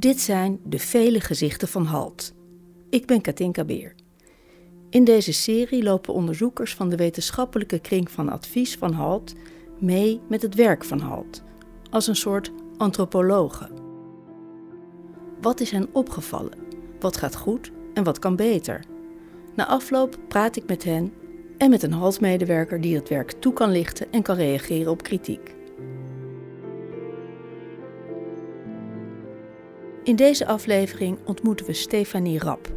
Dit 0.00 0.20
zijn 0.20 0.60
de 0.64 0.78
vele 0.78 1.20
gezichten 1.20 1.68
van 1.68 1.84
HALT. 1.84 2.32
Ik 2.90 3.06
ben 3.06 3.20
Katinka 3.20 3.64
Beer. 3.64 3.94
In 4.90 5.04
deze 5.04 5.32
serie 5.32 5.82
lopen 5.82 6.14
onderzoekers 6.14 6.74
van 6.74 6.88
de 6.88 6.96
wetenschappelijke 6.96 7.78
kring 7.78 8.10
van 8.10 8.28
advies 8.28 8.76
van 8.76 8.92
HALT 8.92 9.34
mee 9.78 10.20
met 10.28 10.42
het 10.42 10.54
werk 10.54 10.84
van 10.84 11.00
HALT, 11.00 11.42
als 11.90 12.06
een 12.06 12.16
soort 12.16 12.52
antropologen. 12.76 13.70
Wat 15.40 15.60
is 15.60 15.70
hen 15.70 15.88
opgevallen? 15.92 16.58
Wat 17.00 17.16
gaat 17.16 17.36
goed 17.36 17.70
en 17.94 18.04
wat 18.04 18.18
kan 18.18 18.36
beter? 18.36 18.84
Na 19.54 19.66
afloop 19.66 20.18
praat 20.28 20.56
ik 20.56 20.66
met 20.66 20.84
hen 20.84 21.12
en 21.58 21.70
met 21.70 21.82
een 21.82 21.92
HALT-medewerker 21.92 22.80
die 22.80 22.94
het 22.94 23.08
werk 23.08 23.30
toe 23.32 23.52
kan 23.52 23.70
lichten 23.70 24.12
en 24.12 24.22
kan 24.22 24.36
reageren 24.36 24.92
op 24.92 25.02
kritiek. 25.02 25.58
In 30.10 30.16
deze 30.16 30.46
aflevering 30.46 31.18
ontmoeten 31.24 31.66
we 31.66 31.72
Stefanie 31.72 32.38
Rap. 32.38 32.72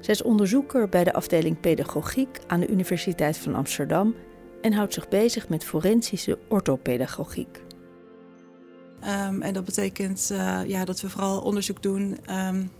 Zij 0.00 0.14
is 0.14 0.22
onderzoeker 0.22 0.88
bij 0.88 1.04
de 1.04 1.12
afdeling 1.12 1.60
Pedagogiek 1.60 2.38
aan 2.46 2.60
de 2.60 2.68
Universiteit 2.68 3.38
van 3.38 3.54
Amsterdam 3.54 4.14
en 4.60 4.72
houdt 4.72 4.94
zich 4.94 5.08
bezig 5.08 5.48
met 5.48 5.64
forensische 5.64 6.38
orthopedagogiek. 6.48 7.62
Um, 9.28 9.42
en 9.42 9.54
dat 9.54 9.64
betekent 9.64 10.28
uh, 10.32 10.60
ja, 10.66 10.84
dat 10.84 11.00
we 11.00 11.10
vooral 11.10 11.40
onderzoek 11.40 11.82
doen 11.82 12.18
um, 12.30 12.70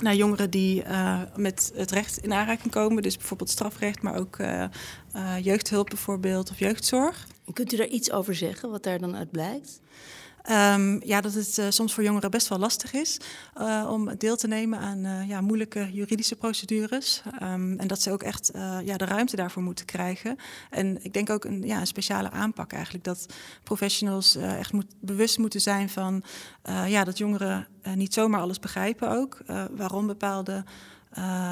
naar 0.00 0.14
jongeren 0.14 0.50
die 0.50 0.84
uh, 0.84 1.20
met 1.36 1.72
het 1.74 1.90
recht 1.90 2.18
in 2.18 2.32
aanraking 2.32 2.72
komen. 2.72 3.02
Dus 3.02 3.16
bijvoorbeeld 3.16 3.50
strafrecht, 3.50 4.02
maar 4.02 4.16
ook 4.16 4.38
uh, 4.38 4.64
jeugdhulp 5.40 5.88
bijvoorbeeld 5.88 6.50
of 6.50 6.58
jeugdzorg. 6.58 7.26
Kunt 7.52 7.72
u 7.72 7.76
daar 7.76 7.86
iets 7.86 8.12
over 8.12 8.34
zeggen, 8.34 8.70
wat 8.70 8.82
daar 8.82 8.98
dan 8.98 9.16
uit 9.16 9.30
blijkt? 9.30 9.80
Um, 10.50 11.00
ja, 11.04 11.20
dat 11.20 11.34
het 11.34 11.58
uh, 11.58 11.66
soms 11.68 11.94
voor 11.94 12.02
jongeren 12.02 12.30
best 12.30 12.48
wel 12.48 12.58
lastig 12.58 12.92
is 12.92 13.20
uh, 13.60 13.88
om 13.90 14.16
deel 14.18 14.36
te 14.36 14.46
nemen 14.46 14.78
aan 14.78 15.04
uh, 15.04 15.28
ja, 15.28 15.40
moeilijke 15.40 15.92
juridische 15.92 16.36
procedures. 16.36 17.22
Um, 17.42 17.78
en 17.78 17.86
dat 17.86 18.02
ze 18.02 18.12
ook 18.12 18.22
echt 18.22 18.50
ja, 18.84 18.96
de 18.96 19.04
ruimte 19.04 19.36
daarvoor 19.36 19.62
moeten 19.62 19.84
krijgen. 19.84 20.36
En 20.70 21.04
ik 21.04 21.12
denk 21.12 21.30
ook 21.30 21.44
een, 21.44 21.62
ja, 21.62 21.80
een 21.80 21.86
speciale 21.86 22.30
aanpak 22.30 22.72
eigenlijk. 22.72 23.04
Dat 23.04 23.26
professionals 23.62 24.36
echt 24.36 24.72
moet, 24.72 24.94
bewust 25.00 25.38
moeten 25.38 25.60
zijn 25.60 25.88
van 25.88 26.22
ja, 26.86 27.04
dat 27.04 27.18
jongeren 27.18 27.66
niet 27.94 28.14
zomaar 28.14 28.40
alles 28.40 28.58
begrijpen 28.58 29.10
ook. 29.10 29.38
waarom 29.70 30.06
bepaalde 30.06 30.64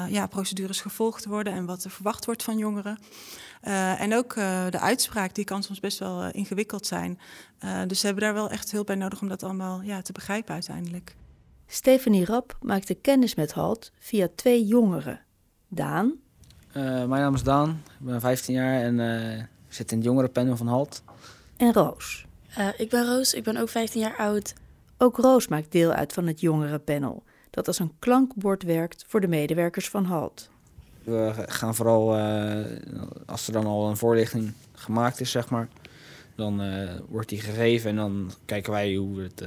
ja, 0.09 0.27
procedures 0.27 0.81
gevolgd 0.81 1.25
worden 1.25 1.53
en 1.53 1.65
wat 1.65 1.83
er 1.83 1.91
verwacht 1.91 2.25
wordt 2.25 2.43
van 2.43 2.57
jongeren. 2.57 2.99
Uh, 3.67 4.01
en 4.01 4.15
ook 4.15 4.35
uh, 4.35 4.65
de 4.69 4.79
uitspraak, 4.79 5.35
die 5.35 5.45
kan 5.45 5.63
soms 5.63 5.79
best 5.79 5.99
wel 5.99 6.23
uh, 6.23 6.29
ingewikkeld 6.31 6.85
zijn. 6.85 7.19
dus 7.87 7.99
ze 7.99 8.05
hebben 8.05 8.23
daar 8.23 8.33
wel 8.33 8.49
echt 8.49 8.71
hulp 8.71 8.85
bij 8.85 8.95
nodig 8.95 9.21
om 9.21 9.27
dat 9.27 9.43
allemaal 9.43 9.81
ja, 9.81 10.01
te 10.01 10.11
begrijpen 10.11 10.53
uiteindelijk. 10.53 11.15
Stefanie 11.67 12.25
Rap 12.25 12.57
maakte 12.61 12.93
kennis 12.93 13.35
met 13.35 13.53
HALT 13.53 13.91
via 13.99 14.27
twee 14.35 14.65
jongeren. 14.65 15.19
Daan. 15.67 16.13
mijn 16.73 17.09
naam 17.09 17.33
is 17.33 17.43
Daan, 17.43 17.81
ik 17.99 18.05
ben 18.05 18.21
15 18.21 18.53
jaar 18.53 18.81
en 18.81 19.49
zit 19.67 19.91
in 19.91 19.97
het 19.97 20.05
jongerenpanel 20.05 20.57
van 20.57 20.67
HALT. 20.67 21.03
En 21.57 21.73
Roos. 21.73 22.25
ik 22.77 22.89
ben 22.89 23.05
Roos, 23.05 23.33
ik 23.33 23.43
ben 23.43 23.57
ook 23.57 23.69
15 23.69 24.01
jaar 24.01 24.17
oud. 24.17 24.53
Ook 24.97 25.17
Roos 25.17 25.47
maakt 25.47 25.71
deel 25.71 25.91
uit 25.91 26.13
van 26.13 26.27
het 26.27 26.39
jongerenpanel, 26.39 27.23
dat 27.49 27.67
als 27.67 27.79
een 27.79 27.93
klankbord 27.99 28.63
werkt 28.63 29.05
voor 29.07 29.21
de 29.21 29.27
medewerkers 29.27 29.89
van 29.89 30.05
HALT. 30.05 30.49
We 31.05 31.33
gaan 31.47 31.75
vooral, 31.75 32.17
uh, 32.17 32.65
als 33.25 33.47
er 33.47 33.53
dan 33.53 33.65
al 33.65 33.89
een 33.89 33.97
voorlichting 33.97 34.53
gemaakt 34.73 35.19
is, 35.19 35.31
zeg 35.31 35.49
maar, 35.49 35.67
dan 36.35 36.61
uh, 36.61 36.91
wordt 37.09 37.29
die 37.29 37.41
gegeven 37.41 37.89
en 37.89 37.95
dan 37.95 38.31
kijken 38.45 38.71
wij 38.71 38.95
hoe 38.95 39.21
het 39.21 39.43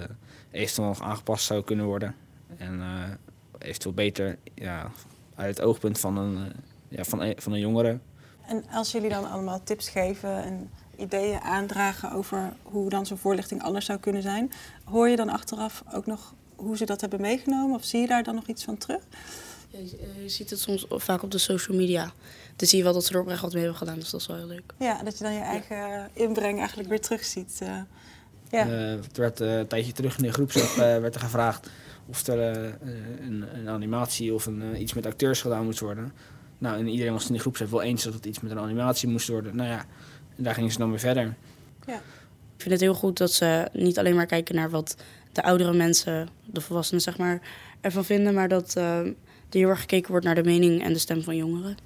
eventueel 0.51 0.89
nog 0.89 1.03
aangepast 1.03 1.45
zou 1.45 1.65
kunnen 1.65 1.87
worden. 1.87 2.15
En 2.57 2.83
eventueel 3.59 3.95
beter 3.95 4.39
ja, 4.55 4.91
uit 5.35 5.57
het 5.57 5.67
oogpunt 5.67 6.01
van 6.01 6.17
een, 6.17 6.53
ja, 6.89 7.05
van, 7.05 7.33
van 7.37 7.53
een 7.53 7.61
jongere. 7.61 7.99
En 8.47 8.65
als 8.71 8.93
jullie 8.93 9.09
dan 9.11 9.31
allemaal 9.31 9.63
tips 9.65 9.89
geven 9.89 10.43
en 10.43 10.71
ideeën 10.97 11.41
aandragen 11.41 12.13
over 12.13 12.53
hoe 12.63 12.91
dan 12.91 13.07
zo'n 13.07 13.19
voorlichting 13.19 13.63
anders 13.63 13.87
zou 13.87 13.99
kunnen 13.99 14.23
zijn, 14.23 14.53
hoor 14.85 15.09
je 15.09 15.17
dan 15.17 15.29
achteraf 15.29 15.83
ook 15.93 16.07
nog 16.07 16.35
hoe 16.59 16.77
ze 16.77 16.85
dat 16.85 17.01
hebben 17.01 17.21
meegenomen 17.21 17.77
of 17.77 17.85
zie 17.85 18.01
je 18.01 18.07
daar 18.07 18.23
dan 18.23 18.35
nog 18.35 18.47
iets 18.47 18.65
van 18.65 18.77
terug? 18.77 19.03
Ja, 19.71 19.79
je, 20.23 20.29
ziet 20.29 20.51
het 20.51 20.61
soms 20.61 20.87
vaak 20.89 21.23
op 21.23 21.31
de 21.31 21.39
social 21.39 21.77
media. 21.77 22.13
Dan 22.57 22.69
zie 22.69 22.79
je 22.79 22.85
wel 22.85 22.93
dat 22.93 23.05
ze 23.05 23.13
er 23.13 23.21
oprecht 23.21 23.41
wat 23.41 23.53
mee 23.53 23.63
hebben 23.63 23.79
gedaan, 23.79 23.99
dus 23.99 24.11
dat 24.11 24.21
is 24.21 24.27
wel 24.27 24.37
heel 24.37 24.47
leuk. 24.47 24.73
Ja, 24.79 25.03
dat 25.03 25.19
je 25.19 25.25
dan 25.25 25.33
je 25.33 25.41
eigen 25.41 26.11
inbreng 26.13 26.59
eigenlijk 26.59 26.89
weer 26.89 27.01
terugziet. 27.01 27.59
Uh, 27.63 27.81
ja. 28.51 28.67
Uh, 28.67 28.93
er 28.93 29.01
werd 29.15 29.41
uh, 29.41 29.59
een 29.59 29.67
tijdje 29.67 29.93
terug 29.93 30.17
in 30.17 30.23
de 30.23 30.33
groepsapp 30.33 30.75
werd 30.77 31.15
er 31.15 31.21
gevraagd 31.21 31.71
of 32.07 32.27
er 32.27 32.39
een, 33.21 33.45
een, 33.55 33.69
animatie 33.69 34.35
of 34.35 34.47
een, 34.47 34.81
iets 34.81 34.95
met 34.95 35.07
acteurs 35.07 35.41
gedaan 35.41 35.65
moest 35.65 35.81
worden. 35.81 36.13
Nou, 36.59 36.79
en 36.79 36.89
iedereen 36.89 37.13
was 37.13 37.27
in 37.27 37.33
de 37.33 37.41
groepsapp 37.41 37.71
wel 37.71 37.83
eens 37.83 38.05
dat 38.05 38.15
het 38.15 38.27
iets 38.27 38.41
met 38.41 38.51
een 38.51 38.59
animatie 38.59 39.09
moest 39.09 39.29
worden. 39.29 39.57
Nou 39.57 39.69
ja, 39.69 39.85
en 40.37 40.43
daar 40.43 40.55
gingen 40.55 40.73
ze 40.73 40.79
dan 40.79 40.91
weer 40.91 40.99
verder. 40.99 41.35
Ja. 41.87 41.95
Ik 42.57 42.65
vind 42.65 42.71
het 42.71 42.81
heel 42.81 42.95
goed 42.95 43.19
dat 43.19 43.33
ze 43.33 43.69
niet 43.73 43.99
alleen 43.99 44.15
maar 44.15 44.27
kijken 44.27 44.55
naar 44.55 44.71
wat 44.71 44.97
de 45.33 45.43
oudere 45.43 45.73
mensen, 45.73 46.29
de 46.45 46.61
volwassenen 46.61 47.03
zeg 47.03 47.19
maar, 47.19 47.41
ervan 47.81 48.05
vinden, 48.05 48.35
maar 48.35 48.49
dat 48.49 48.77
er 49.51 49.59
heel 49.59 49.69
erg 49.69 49.81
gekeken 49.81 50.11
wordt 50.11 50.27
naar 50.27 50.35
de 50.35 50.45
mening 50.45 50.83
en 50.83 50.93
de 50.93 50.99
stem 50.99 51.23
van 51.23 51.37
jongeren. 51.37 51.77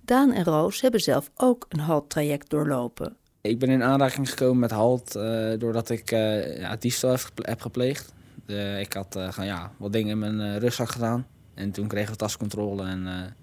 Daan 0.00 0.32
en 0.32 0.44
Roos 0.44 0.80
hebben 0.80 1.00
zelf 1.00 1.30
ook 1.34 1.66
een 1.68 1.80
HALT-traject 1.80 2.50
doorlopen. 2.50 3.16
Ik 3.40 3.58
ben 3.58 3.68
in 3.68 3.82
aanraking 3.82 4.28
gekomen 4.28 4.58
met 4.58 4.70
HALT 4.70 5.16
uh, 5.16 5.58
doordat 5.58 5.90
ik 5.90 6.10
uh, 6.10 6.58
ja, 6.58 6.76
diefstal 6.76 7.16
heb, 7.34 7.60
gepleegd. 7.60 8.12
Uh, 8.46 8.80
ik 8.80 8.92
had 8.92 9.18
gaan, 9.30 9.46
ja, 9.46 9.72
wat 9.76 9.92
dingen 9.92 10.10
in 10.10 10.18
mijn 10.18 10.58
rugzak 10.58 10.88
gedaan. 10.88 11.26
En 11.54 11.70
toen 11.70 11.86
kregen 11.86 12.10
we 12.10 12.16
tascontrole 12.16 12.84
en 12.84 13.34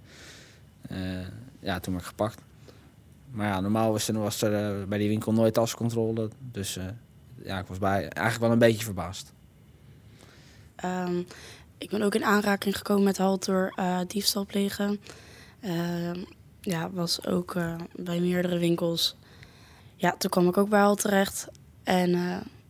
ja, 1.60 1.80
toen 1.80 1.94
werd 1.94 2.06
ik 2.06 2.10
gepakt. 2.10 2.42
Maar 3.32 3.48
ja, 3.48 3.60
normaal 3.60 3.92
was 3.92 4.08
er, 4.08 4.20
was 4.20 4.42
er 4.42 4.88
bij 4.88 4.98
die 4.98 5.10
winkel 5.10 5.34
nooit 5.34 5.54
tascontrole. 5.54 6.30
Dus 6.52 6.80
ja, 7.44 7.60
ik 7.60 7.66
was 7.66 7.78
bij, 7.78 8.08
eigenlijk 8.10 8.40
wel 8.40 8.52
een 8.52 8.60
beetje 8.60 8.86
verbaasd. 8.86 9.34
Um, 10.86 11.26
ik 11.84 11.90
ben 11.90 12.02
ook 12.02 12.16
in 12.16 12.24
aanraking 12.24 12.78
gekomen 12.78 13.04
met 13.04 13.18
halt 13.18 13.46
door 13.46 13.74
uh, 13.80 14.00
diefstal 14.08 14.46
plegen. 14.46 15.02
Uh, 15.62 16.12
ja, 16.62 16.92
was 16.92 17.26
ook 17.26 17.56
uh, 17.56 17.76
bij 17.96 18.20
meerdere 18.20 18.58
winkels. 18.58 19.16
Ja, 19.96 20.16
toen 20.18 20.30
kwam 20.30 20.48
ik 20.48 20.58
ook 20.58 20.70
bij 20.70 20.80
halt 20.80 21.02
terecht. 21.02 21.48
En 21.84 22.12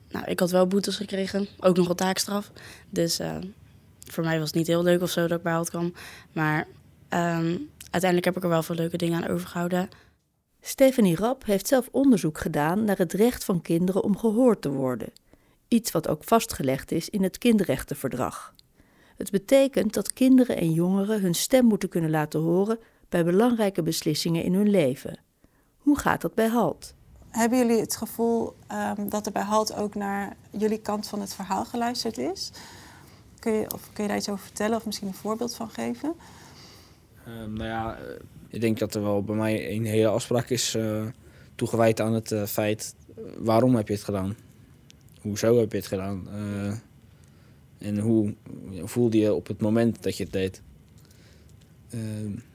nou, 0.09 0.25
ik 0.25 0.39
had 0.39 0.51
wel 0.51 0.67
boetes 0.67 0.95
gekregen, 0.95 1.47
ook 1.59 1.77
nog 1.77 1.89
een 1.89 1.95
taakstraf. 1.95 2.51
Dus 2.89 3.19
voor 4.11 4.23
mij 4.23 4.39
was 4.39 4.47
het 4.47 4.57
niet 4.57 4.67
heel 4.67 4.83
leuk 4.83 5.01
of 5.01 5.09
zo 5.09 5.27
dat 5.27 5.37
ik 5.37 5.43
bij 5.43 5.53
halt 5.53 5.69
kwam. 5.69 5.93
Maar 6.31 6.67
um, 7.09 7.69
uiteindelijk 7.89 8.25
heb 8.25 8.37
ik 8.37 8.43
er 8.43 8.49
wel 8.49 8.63
veel 8.63 8.75
leuke 8.75 8.97
dingen 8.97 9.23
aan 9.23 9.29
overgehouden. 9.29 9.89
Stephanie 10.61 11.15
Rap 11.15 11.45
heeft 11.45 11.67
zelf 11.67 11.89
onderzoek 11.91 12.37
gedaan 12.37 12.83
naar 12.83 12.97
het 12.97 13.13
recht 13.13 13.43
van 13.43 13.61
kinderen 13.61 14.03
om 14.03 14.17
gehoord 14.17 14.61
te 14.61 14.69
worden. 14.69 15.09
Iets 15.67 15.91
wat 15.91 16.07
ook 16.07 16.23
vastgelegd 16.23 16.91
is 16.91 17.09
in 17.09 17.23
het 17.23 17.37
kinderrechtenverdrag. 17.37 18.53
Het 19.17 19.31
betekent 19.31 19.93
dat 19.93 20.13
kinderen 20.13 20.57
en 20.57 20.71
jongeren 20.71 21.21
hun 21.21 21.33
stem 21.33 21.65
moeten 21.65 21.89
kunnen 21.89 22.09
laten 22.09 22.39
horen 22.39 22.79
bij 23.09 23.23
belangrijke 23.23 23.83
beslissingen 23.83 24.43
in 24.43 24.53
hun 24.53 24.69
leven. 24.69 25.19
Hoe 25.77 25.99
gaat 25.99 26.21
dat 26.21 26.33
bij 26.33 26.47
HALT? 26.47 26.93
Hebben 27.29 27.57
jullie 27.57 27.79
het 27.79 27.95
gevoel 27.95 28.55
um, 28.97 29.09
dat 29.09 29.25
er 29.25 29.31
bij 29.31 29.41
HALT 29.43 29.75
ook 29.75 29.95
naar 29.95 30.35
jullie 30.51 30.81
kant 30.81 31.07
van 31.07 31.21
het 31.21 31.33
verhaal 31.33 31.65
geluisterd 31.65 32.17
is? 32.17 32.51
Kun 33.39 33.53
je, 33.53 33.71
of 33.73 33.89
kun 33.93 34.03
je 34.03 34.09
daar 34.09 34.17
iets 34.17 34.29
over 34.29 34.45
vertellen 34.45 34.77
of 34.77 34.85
misschien 34.85 35.07
een 35.07 35.13
voorbeeld 35.13 35.55
van 35.55 35.69
geven? 35.69 36.13
Um, 37.27 37.53
nou 37.53 37.69
ja, 37.69 37.95
eh, 37.95 38.03
ik 38.47 38.61
denk 38.61 38.79
dat 38.79 38.95
er 38.95 39.01
wel 39.01 39.23
bij 39.23 39.35
mij 39.35 39.71
een 39.71 39.85
hele 39.85 40.07
afspraak 40.07 40.49
is 40.49 40.75
uh, 40.75 41.05
toegewijd 41.55 42.01
aan 42.01 42.13
het 42.13 42.31
uh, 42.31 42.43
feit 42.43 42.95
waarom 43.37 43.75
heb 43.75 43.87
je 43.87 43.93
het 43.93 44.03
gedaan? 44.03 44.35
Hoezo 45.21 45.59
heb 45.59 45.71
je 45.71 45.77
het 45.77 45.87
gedaan? 45.87 46.27
Uh, 46.35 46.73
en 47.77 47.99
hoe 47.99 48.35
voelde 48.83 49.17
je 49.17 49.33
op 49.33 49.47
het 49.47 49.61
moment 49.61 50.03
dat 50.03 50.17
je 50.17 50.23
het 50.23 50.33
deed? 50.33 50.61
Uh, 51.89 52.01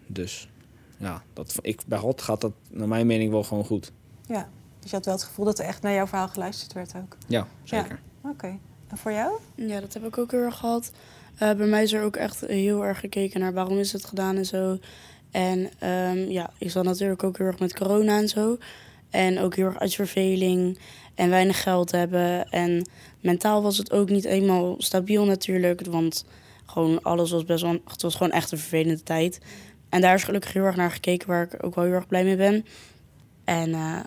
dus 0.06 0.48
ja, 0.96 1.22
dat, 1.32 1.54
ik, 1.60 1.80
bij 1.86 1.98
God 1.98 2.22
gaat 2.22 2.40
dat 2.40 2.52
naar 2.70 2.88
mijn 2.88 3.06
mening 3.06 3.30
wel 3.30 3.42
gewoon 3.42 3.64
goed. 3.64 3.92
Ja, 4.26 4.48
dus 4.80 4.90
je 4.90 4.96
had 4.96 5.04
wel 5.04 5.14
het 5.14 5.24
gevoel 5.24 5.44
dat 5.44 5.58
er 5.58 5.64
echt 5.64 5.82
naar 5.82 5.94
jouw 5.94 6.06
verhaal 6.06 6.28
geluisterd 6.28 6.72
werd 6.72 6.94
ook? 6.96 7.16
Ja, 7.26 7.46
zeker. 7.64 8.00
Ja. 8.22 8.30
Oké. 8.30 8.58
En 8.88 8.96
voor 8.96 9.12
jou? 9.12 9.32
Ja, 9.54 9.80
dat 9.80 9.94
heb 9.94 10.04
ik 10.04 10.18
ook 10.18 10.30
heel 10.30 10.40
erg 10.40 10.56
gehad. 10.56 10.92
Uh, 11.34 11.38
bij 11.38 11.66
mij 11.66 11.82
is 11.82 11.92
er 11.92 12.02
ook 12.02 12.16
echt 12.16 12.40
heel 12.40 12.84
erg 12.84 13.00
gekeken 13.00 13.40
naar 13.40 13.52
waarom 13.52 13.78
is 13.78 13.92
het 13.92 14.04
gedaan 14.04 14.36
en 14.36 14.46
zo. 14.46 14.78
En 15.30 15.58
um, 15.88 16.30
ja, 16.30 16.50
ik 16.58 16.70
zat 16.70 16.84
natuurlijk 16.84 17.22
ook 17.22 17.38
heel 17.38 17.46
erg 17.46 17.58
met 17.58 17.78
corona 17.78 18.18
en 18.18 18.28
zo. 18.28 18.58
En 19.10 19.38
ook 19.38 19.56
heel 19.56 19.66
erg 19.66 19.78
uit 19.78 19.94
verveling 19.94 20.78
en 21.14 21.30
weinig 21.30 21.62
geld 21.62 21.90
hebben. 21.90 22.48
En 22.50 22.88
mentaal 23.20 23.62
was 23.62 23.78
het 23.78 23.92
ook 23.92 24.08
niet 24.08 24.24
eenmaal 24.24 24.74
stabiel 24.78 25.24
natuurlijk. 25.24 25.86
Want 25.86 26.24
gewoon 26.66 27.02
alles 27.02 27.30
was 27.30 27.44
best 27.44 27.62
wel... 27.62 27.78
Het 27.88 28.02
was 28.02 28.14
gewoon 28.14 28.32
echt 28.32 28.52
een 28.52 28.58
vervelende 28.58 29.02
tijd. 29.02 29.40
En 29.88 30.00
daar 30.00 30.14
is 30.14 30.24
gelukkig 30.24 30.52
heel 30.52 30.64
erg 30.64 30.76
naar 30.76 30.90
gekeken, 30.90 31.28
waar 31.28 31.42
ik 31.42 31.64
ook 31.64 31.74
wel 31.74 31.84
heel 31.84 31.92
erg 31.92 32.06
blij 32.06 32.24
mee 32.24 32.36
ben. 32.36 32.66
En 33.44 33.68
uh, 33.68 34.00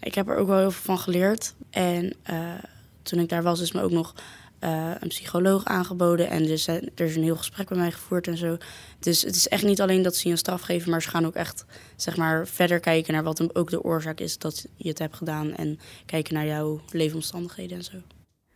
ik 0.00 0.14
heb 0.14 0.28
er 0.28 0.36
ook 0.36 0.48
wel 0.48 0.58
heel 0.58 0.70
veel 0.70 0.82
van 0.84 0.98
geleerd. 0.98 1.54
En 1.70 2.12
uh, 2.30 2.54
toen 3.02 3.18
ik 3.18 3.28
daar 3.28 3.42
was, 3.42 3.60
is 3.60 3.72
me 3.72 3.82
ook 3.82 3.90
nog 3.90 4.14
eh, 4.60 4.90
een 5.00 5.08
psycholoog 5.08 5.64
aangeboden. 5.64 6.28
En 6.28 6.42
dus, 6.42 6.66
er 6.66 6.92
is 6.94 7.16
een 7.16 7.22
heel 7.22 7.36
gesprek 7.36 7.68
bij 7.68 7.78
mij 7.78 7.92
gevoerd 7.92 8.26
en 8.26 8.36
zo. 8.36 8.56
Dus 8.98 9.22
het 9.22 9.34
is 9.34 9.48
echt 9.48 9.64
niet 9.64 9.80
alleen 9.80 10.02
dat 10.02 10.16
ze 10.16 10.26
je 10.26 10.32
een 10.32 10.38
straf 10.38 10.60
geven, 10.60 10.90
maar 10.90 11.02
ze 11.02 11.08
gaan 11.08 11.26
ook 11.26 11.34
echt 11.34 11.64
zeg 11.96 12.16
maar, 12.16 12.46
verder 12.46 12.80
kijken 12.80 13.12
naar 13.12 13.22
wat 13.22 13.56
ook 13.56 13.70
de 13.70 13.82
oorzaak 13.82 14.20
is 14.20 14.38
dat 14.38 14.66
je 14.76 14.88
het 14.88 14.98
hebt 14.98 15.16
gedaan. 15.16 15.54
En 15.54 15.78
kijken 16.06 16.34
naar 16.34 16.46
jouw 16.46 16.80
leefomstandigheden 16.90 17.76
en 17.76 17.84
zo. 17.84 17.96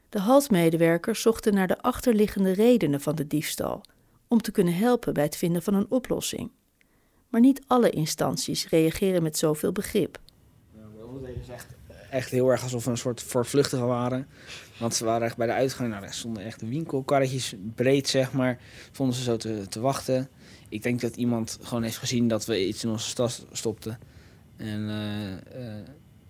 De 0.08 0.18
halsmedewerkers 0.18 1.22
zochten 1.22 1.54
naar 1.54 1.66
de 1.66 1.82
achterliggende 1.82 2.52
redenen 2.52 3.00
van 3.00 3.14
de 3.14 3.26
diefstal, 3.26 3.80
om 4.28 4.40
te 4.40 4.50
kunnen 4.50 4.76
helpen 4.76 5.14
bij 5.14 5.24
het 5.24 5.36
vinden 5.36 5.62
van 5.62 5.74
een 5.74 5.90
oplossing. 5.90 6.50
Maar 7.28 7.40
niet 7.40 7.62
alle 7.66 7.90
instanties 7.90 8.68
reageren 8.68 9.22
met 9.22 9.38
zoveel 9.38 9.72
begrip. 9.72 10.18
Het 11.22 11.48
echt, 11.50 11.73
echt 12.14 12.30
heel 12.30 12.50
erg 12.50 12.62
alsof 12.62 12.84
we 12.84 12.90
een 12.90 12.96
soort 12.96 13.22
voortvluchtigen 13.22 13.86
waren. 13.86 14.26
Want 14.78 14.94
ze 14.94 15.04
waren 15.04 15.26
echt 15.26 15.36
bij 15.36 15.46
de 15.46 15.52
uitgang, 15.52 15.90
nou, 15.90 16.04
er 16.04 16.14
stonden 16.14 16.44
echt 16.44 16.62
winkelkarretjes 16.68 17.54
breed, 17.74 18.08
zeg 18.08 18.32
maar. 18.32 18.58
Vonden 18.92 19.16
ze 19.16 19.22
zo 19.22 19.36
te, 19.36 19.68
te 19.68 19.80
wachten. 19.80 20.28
Ik 20.68 20.82
denk 20.82 21.00
dat 21.00 21.16
iemand 21.16 21.58
gewoon 21.62 21.82
heeft 21.82 21.96
gezien 21.96 22.28
dat 22.28 22.44
we 22.44 22.66
iets 22.66 22.84
in 22.84 22.90
onze 22.90 23.14
tas 23.14 23.44
stopten. 23.52 23.98
En 24.56 24.80
uh, 24.80 25.62
uh, 25.62 25.74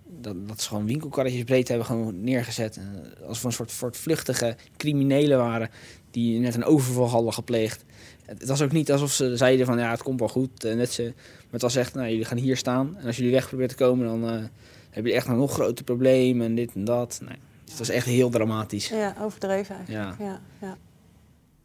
dat, 0.05 0.49
dat 0.49 0.61
ze 0.63 0.69
gewoon 0.69 0.87
winkelkarretjes 0.87 1.45
breed 1.45 1.69
hebben 1.69 1.87
gewoon 1.87 2.25
neergezet. 2.25 2.81
Als 3.27 3.41
we 3.41 3.47
een 3.47 3.53
soort 3.53 3.73
voortvluchtige 3.73 4.57
criminelen 4.77 5.39
waren 5.39 5.71
die 6.11 6.39
net 6.39 6.55
een 6.55 6.65
overval 6.65 7.09
hadden 7.09 7.33
gepleegd. 7.33 7.85
Het 8.25 8.47
was 8.47 8.63
ook 8.63 8.73
niet 8.73 8.93
alsof 8.93 9.13
ze 9.13 9.37
zeiden 9.37 9.67
van 9.67 9.79
ja, 9.79 9.91
het 9.91 10.03
komt 10.03 10.19
wel 10.19 10.29
goed. 10.29 10.63
Net 10.63 10.93
ze, 10.93 11.03
maar 11.03 11.51
het 11.51 11.63
was 11.63 11.77
echt, 11.77 11.95
nou, 11.95 12.09
jullie 12.09 12.25
gaan 12.25 12.39
hier 12.39 12.57
staan. 12.57 12.97
En 12.97 13.07
als 13.07 13.17
jullie 13.17 13.33
weg 13.33 13.47
proberen 13.47 13.77
te 13.77 13.85
komen, 13.85 14.07
dan 14.07 14.51
heb 14.95 15.07
je 15.07 15.13
echt 15.13 15.27
een 15.27 15.37
nog 15.37 15.53
groter 15.53 15.85
probleem 15.85 16.43
en 16.43 16.55
dit 16.55 16.75
en 16.75 16.85
dat. 16.85 17.21
Nee, 17.25 17.37
het 17.65 17.79
was 17.79 17.89
echt 17.89 18.07
heel 18.07 18.31
dramatisch. 18.31 18.89
Ja, 18.89 19.17
overdreven 19.21 19.77
eigenlijk. 19.77 20.19
Ja. 20.19 20.25
Ja, 20.25 20.41
ja. 20.61 20.77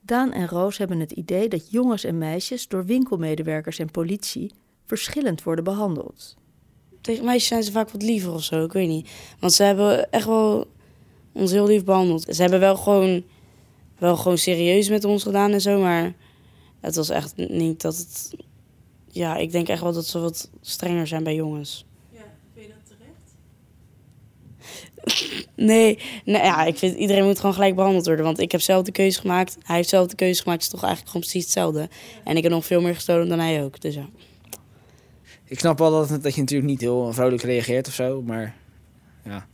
Daan 0.01 0.31
en 0.31 0.47
Roos 0.47 0.77
hebben 0.77 0.99
het 0.99 1.11
idee 1.11 1.47
dat 1.47 1.71
jongens 1.71 2.03
en 2.03 2.17
meisjes 2.17 2.67
door 2.67 2.85
winkelmedewerkers 2.85 3.79
en 3.79 3.91
politie 3.91 4.51
verschillend 4.85 5.43
worden 5.43 5.63
behandeld. 5.63 6.37
Tegen 7.01 7.25
meisjes 7.25 7.47
zijn 7.47 7.63
ze 7.63 7.71
vaak 7.71 7.89
wat 7.89 8.01
liever 8.01 8.33
of 8.33 8.43
zo, 8.43 8.63
ik 8.63 8.71
weet 8.71 8.87
niet. 8.87 9.09
Want 9.39 9.53
ze 9.53 9.63
hebben 9.63 10.11
echt 10.11 10.25
wel 10.25 10.67
ons 11.31 11.51
heel 11.51 11.67
lief 11.67 11.83
behandeld. 11.83 12.35
Ze 12.35 12.41
hebben 12.41 12.59
wel 12.59 12.75
gewoon, 12.75 13.23
wel 13.97 14.17
gewoon 14.17 14.37
serieus 14.37 14.89
met 14.89 15.03
ons 15.03 15.23
gedaan 15.23 15.51
en 15.51 15.61
zo, 15.61 15.79
maar 15.79 16.13
het 16.79 16.95
was 16.95 17.09
echt 17.09 17.37
niet 17.37 17.81
dat 17.81 17.97
het... 17.97 18.35
Ja, 19.11 19.35
ik 19.35 19.51
denk 19.51 19.67
echt 19.67 19.81
wel 19.81 19.93
dat 19.93 20.05
ze 20.05 20.19
wat 20.19 20.49
strenger 20.61 21.07
zijn 21.07 21.23
bij 21.23 21.35
jongens. 21.35 21.85
Ja, 22.11 22.23
vind 22.53 22.65
je 22.65 22.71
dat 22.71 22.97
terecht? 22.97 23.35
Nee, 25.55 25.99
nee 26.25 26.43
ja, 26.43 26.63
ik 26.63 26.77
vind 26.77 26.97
iedereen 26.97 27.23
moet 27.23 27.39
gewoon 27.39 27.53
gelijk 27.53 27.75
behandeld 27.75 28.05
worden. 28.05 28.25
Want 28.25 28.39
ik 28.39 28.51
heb 28.51 28.61
zelf 28.61 28.83
de 28.83 28.91
keuze 28.91 29.19
gemaakt. 29.19 29.57
Hij 29.63 29.75
heeft 29.75 29.89
zelf 29.89 30.07
de 30.07 30.15
keuze 30.15 30.41
gemaakt. 30.41 30.63
Het 30.63 30.73
is 30.73 30.79
toch 30.79 30.89
eigenlijk 30.89 31.11
gewoon 31.11 31.29
precies 31.29 31.43
hetzelfde. 31.43 31.89
En 32.23 32.37
ik 32.37 32.43
heb 32.43 32.51
nog 32.51 32.65
veel 32.65 32.81
meer 32.81 32.95
gestolen 32.95 33.29
dan 33.29 33.39
hij 33.39 33.63
ook. 33.63 33.81
Dus 33.81 33.95
ja. 33.95 34.09
Ik 35.45 35.59
snap 35.59 35.77
wel 35.77 35.91
dat, 35.91 36.23
dat 36.23 36.35
je 36.35 36.41
natuurlijk 36.41 36.69
niet 36.69 36.81
heel 36.81 37.13
vrolijk 37.13 37.41
reageert 37.41 37.87
of 37.87 37.93
zo. 37.93 38.21
Maar 38.21 38.55
ja, 39.23 39.47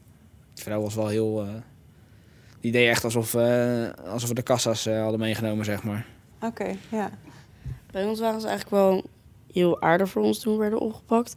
de 0.53 0.61
vrouw 0.61 0.81
was 0.81 0.95
wel 0.95 1.07
heel... 1.07 1.43
Uh, 1.43 1.49
die 2.59 2.71
deed 2.71 2.87
echt 2.87 3.03
alsof, 3.03 3.33
uh, 3.33 3.89
alsof 4.07 4.29
we 4.29 4.35
de 4.35 4.41
kassa's 4.41 4.87
uh, 4.87 5.01
hadden 5.01 5.19
meegenomen, 5.19 5.65
zeg 5.65 5.83
maar. 5.83 6.05
Oké, 6.41 6.75
ja. 6.91 7.11
Bij 7.91 8.05
ons 8.05 8.19
waren 8.19 8.41
ze 8.41 8.47
eigenlijk 8.47 8.75
wel 8.75 9.03
heel 9.53 9.81
aardig 9.81 10.09
voor 10.09 10.21
ons 10.21 10.39
toen 10.39 10.53
we 10.53 10.59
werden 10.59 10.79
opgepakt. 10.79 11.35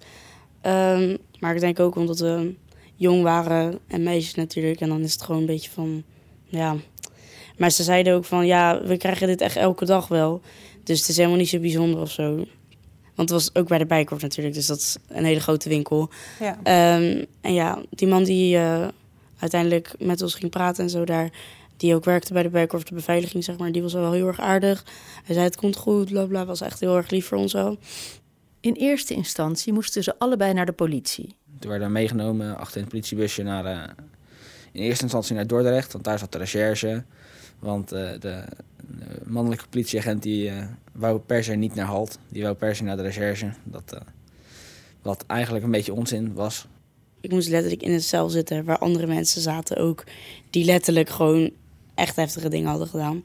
Um, 0.63 1.17
maar 1.41 1.55
ik 1.55 1.61
denk 1.61 1.81
ook 1.81 1.97
omdat 1.97 2.19
we 2.19 2.55
jong 2.99 3.23
waren 3.23 3.79
en 3.87 4.03
meisjes 4.03 4.35
natuurlijk. 4.35 4.81
En 4.81 4.89
dan 4.89 5.01
is 5.01 5.13
het 5.13 5.23
gewoon 5.23 5.41
een 5.41 5.47
beetje 5.47 5.71
van, 5.71 6.03
ja. 6.45 6.77
Maar 7.57 7.71
ze 7.71 7.83
zeiden 7.83 8.15
ook 8.15 8.25
van, 8.25 8.47
ja, 8.47 8.83
we 8.85 8.97
krijgen 8.97 9.27
dit 9.27 9.41
echt 9.41 9.57
elke 9.57 9.85
dag 9.85 10.09
wel. 10.09 10.41
Dus 10.85 10.99
het 10.99 11.09
is 11.09 11.17
helemaal 11.17 11.39
niet 11.39 11.49
zo 11.49 11.59
bijzonder 11.59 12.01
of 12.01 12.11
zo. 12.11 12.35
Want 13.15 13.31
het 13.31 13.31
was 13.31 13.55
ook 13.55 13.69
bij 13.69 13.79
de 13.79 13.87
Bijkorf 13.87 14.23
natuurlijk, 14.23 14.55
dus 14.55 14.67
dat 14.67 14.79
is 14.79 14.97
een 15.09 15.25
hele 15.25 15.41
grote 15.41 15.69
winkel. 15.69 16.11
Ja. 16.41 16.97
Um, 16.97 17.27
en 17.41 17.55
ja, 17.55 17.83
die 17.91 18.09
man 18.09 18.25
die 18.25 18.57
uh, 18.57 18.89
uiteindelijk 19.39 19.95
met 19.99 20.23
ons 20.23 20.35
ging 20.35 20.51
praten 20.51 20.85
en 20.85 20.91
zo 20.91 21.05
daar, 21.05 21.31
die 21.77 21.95
ook 21.95 22.05
werkte 22.05 22.33
bij 22.33 22.43
de 22.43 22.49
Bijkorf, 22.49 22.83
de 22.83 22.95
beveiliging 22.95 23.45
zeg 23.45 23.59
maar, 23.59 23.73
die 23.73 23.83
was 23.83 23.93
wel 23.93 24.13
heel 24.13 24.27
erg 24.27 24.41
aardig. 24.41 24.85
Hij 25.25 25.35
zei 25.35 25.47
het 25.47 25.57
komt 25.57 25.77
goed, 25.77 26.09
bla 26.11 26.27
bla, 26.27 26.47
was 26.47 26.61
echt 26.61 26.81
heel 26.81 26.97
erg 26.97 27.11
lief 27.11 27.27
voor 27.27 27.39
ons 27.39 27.53
wel. 27.53 27.79
In 28.61 28.75
eerste 28.75 29.15
instantie 29.15 29.73
moesten 29.73 30.03
ze 30.03 30.19
allebei 30.19 30.53
naar 30.53 30.67
de 30.67 30.73
politie. 30.73 31.37
Toen 31.59 31.71
werden 31.71 31.89
we 31.89 31.95
meegenomen 31.95 32.57
achter 32.57 32.81
het 32.81 32.89
politiebusje 32.89 33.43
naar, 33.43 33.65
uh, 33.65 33.83
in 34.73 34.83
eerste 34.83 35.03
instantie 35.03 35.35
naar 35.35 35.47
Dordrecht, 35.47 35.93
want 35.93 36.05
daar 36.05 36.19
zat 36.19 36.33
de 36.33 36.39
recherche. 36.39 37.05
Want 37.59 37.93
uh, 37.93 38.11
de, 38.21 38.45
mannelijke 39.25 39.69
politieagent 39.69 40.23
die 40.23 40.51
uh, 40.51 40.65
wou 40.93 41.19
per 41.19 41.45
se 41.45 41.55
niet 41.55 41.75
naar 41.75 41.87
Halt, 41.87 42.19
die 42.29 42.43
wou 42.43 42.55
per 42.55 42.77
se 42.77 42.83
naar 42.83 42.97
de 42.97 43.03
recherche. 43.03 43.51
Dat, 43.65 44.01
wat 45.03 45.25
eigenlijk 45.27 45.65
een 45.65 45.71
beetje 45.71 45.95
onzin 45.95 46.35
was. 46.35 46.67
Ik 47.21 47.31
moest 47.31 47.49
letterlijk 47.49 47.83
in 47.83 47.93
een 47.93 48.03
cel 48.03 48.29
zitten 48.29 48.65
waar 48.65 48.79
andere 48.79 49.07
mensen 49.07 49.41
zaten 49.41 49.77
ook, 49.77 50.05
die 50.51 50.65
letterlijk 50.65 51.09
gewoon 51.09 51.51
echt 51.95 52.17
heftige 52.17 52.49
dingen 52.49 52.69
hadden 52.69 52.89
gedaan. 52.89 53.23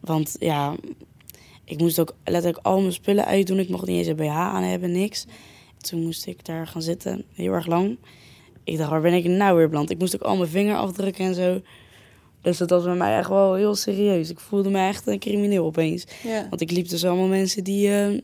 Want 0.00 0.36
ja, 0.38 0.74
ik 1.64 1.78
moest 1.78 2.00
ook 2.00 2.14
letterlijk 2.24 2.66
al 2.66 2.80
mijn 2.80 2.92
spullen 2.92 3.24
uitdoen. 3.24 3.58
Ik 3.58 3.68
mocht 3.68 3.86
niet 3.86 3.98
eens 3.98 4.06
een 4.06 4.16
BH 4.16 4.36
aan 4.36 4.62
hebben, 4.62 4.92
niks. 4.92 5.26
Toen 5.82 6.02
moest 6.02 6.26
ik 6.26 6.44
daar 6.44 6.66
gaan 6.66 6.82
zitten, 6.82 7.24
heel 7.32 7.52
erg 7.52 7.66
lang. 7.66 7.98
Ik 8.64 8.78
dacht, 8.78 8.90
waar 8.90 9.00
ben 9.00 9.12
ik 9.12 9.24
nou 9.24 9.56
weer 9.56 9.68
beland? 9.68 9.90
Ik 9.90 9.98
moest 9.98 10.14
ook 10.14 10.22
al 10.22 10.36
mijn 10.36 10.48
vinger 10.48 10.76
afdrukken 10.76 11.24
en 11.24 11.34
zo. 11.34 11.60
Dus 12.40 12.58
dat 12.58 12.70
was 12.70 12.84
bij 12.84 12.94
mij 12.94 13.18
echt 13.18 13.28
wel 13.28 13.54
heel 13.54 13.74
serieus. 13.74 14.30
Ik 14.30 14.40
voelde 14.40 14.70
me 14.70 14.86
echt 14.86 15.06
een 15.06 15.18
crimineel 15.18 15.64
opeens. 15.64 16.04
Ja. 16.22 16.46
Want 16.48 16.60
ik 16.60 16.70
liep 16.70 16.88
dus 16.88 17.04
allemaal 17.04 17.26
mensen 17.26 17.64
die 17.64 17.88
uh, 17.88 18.20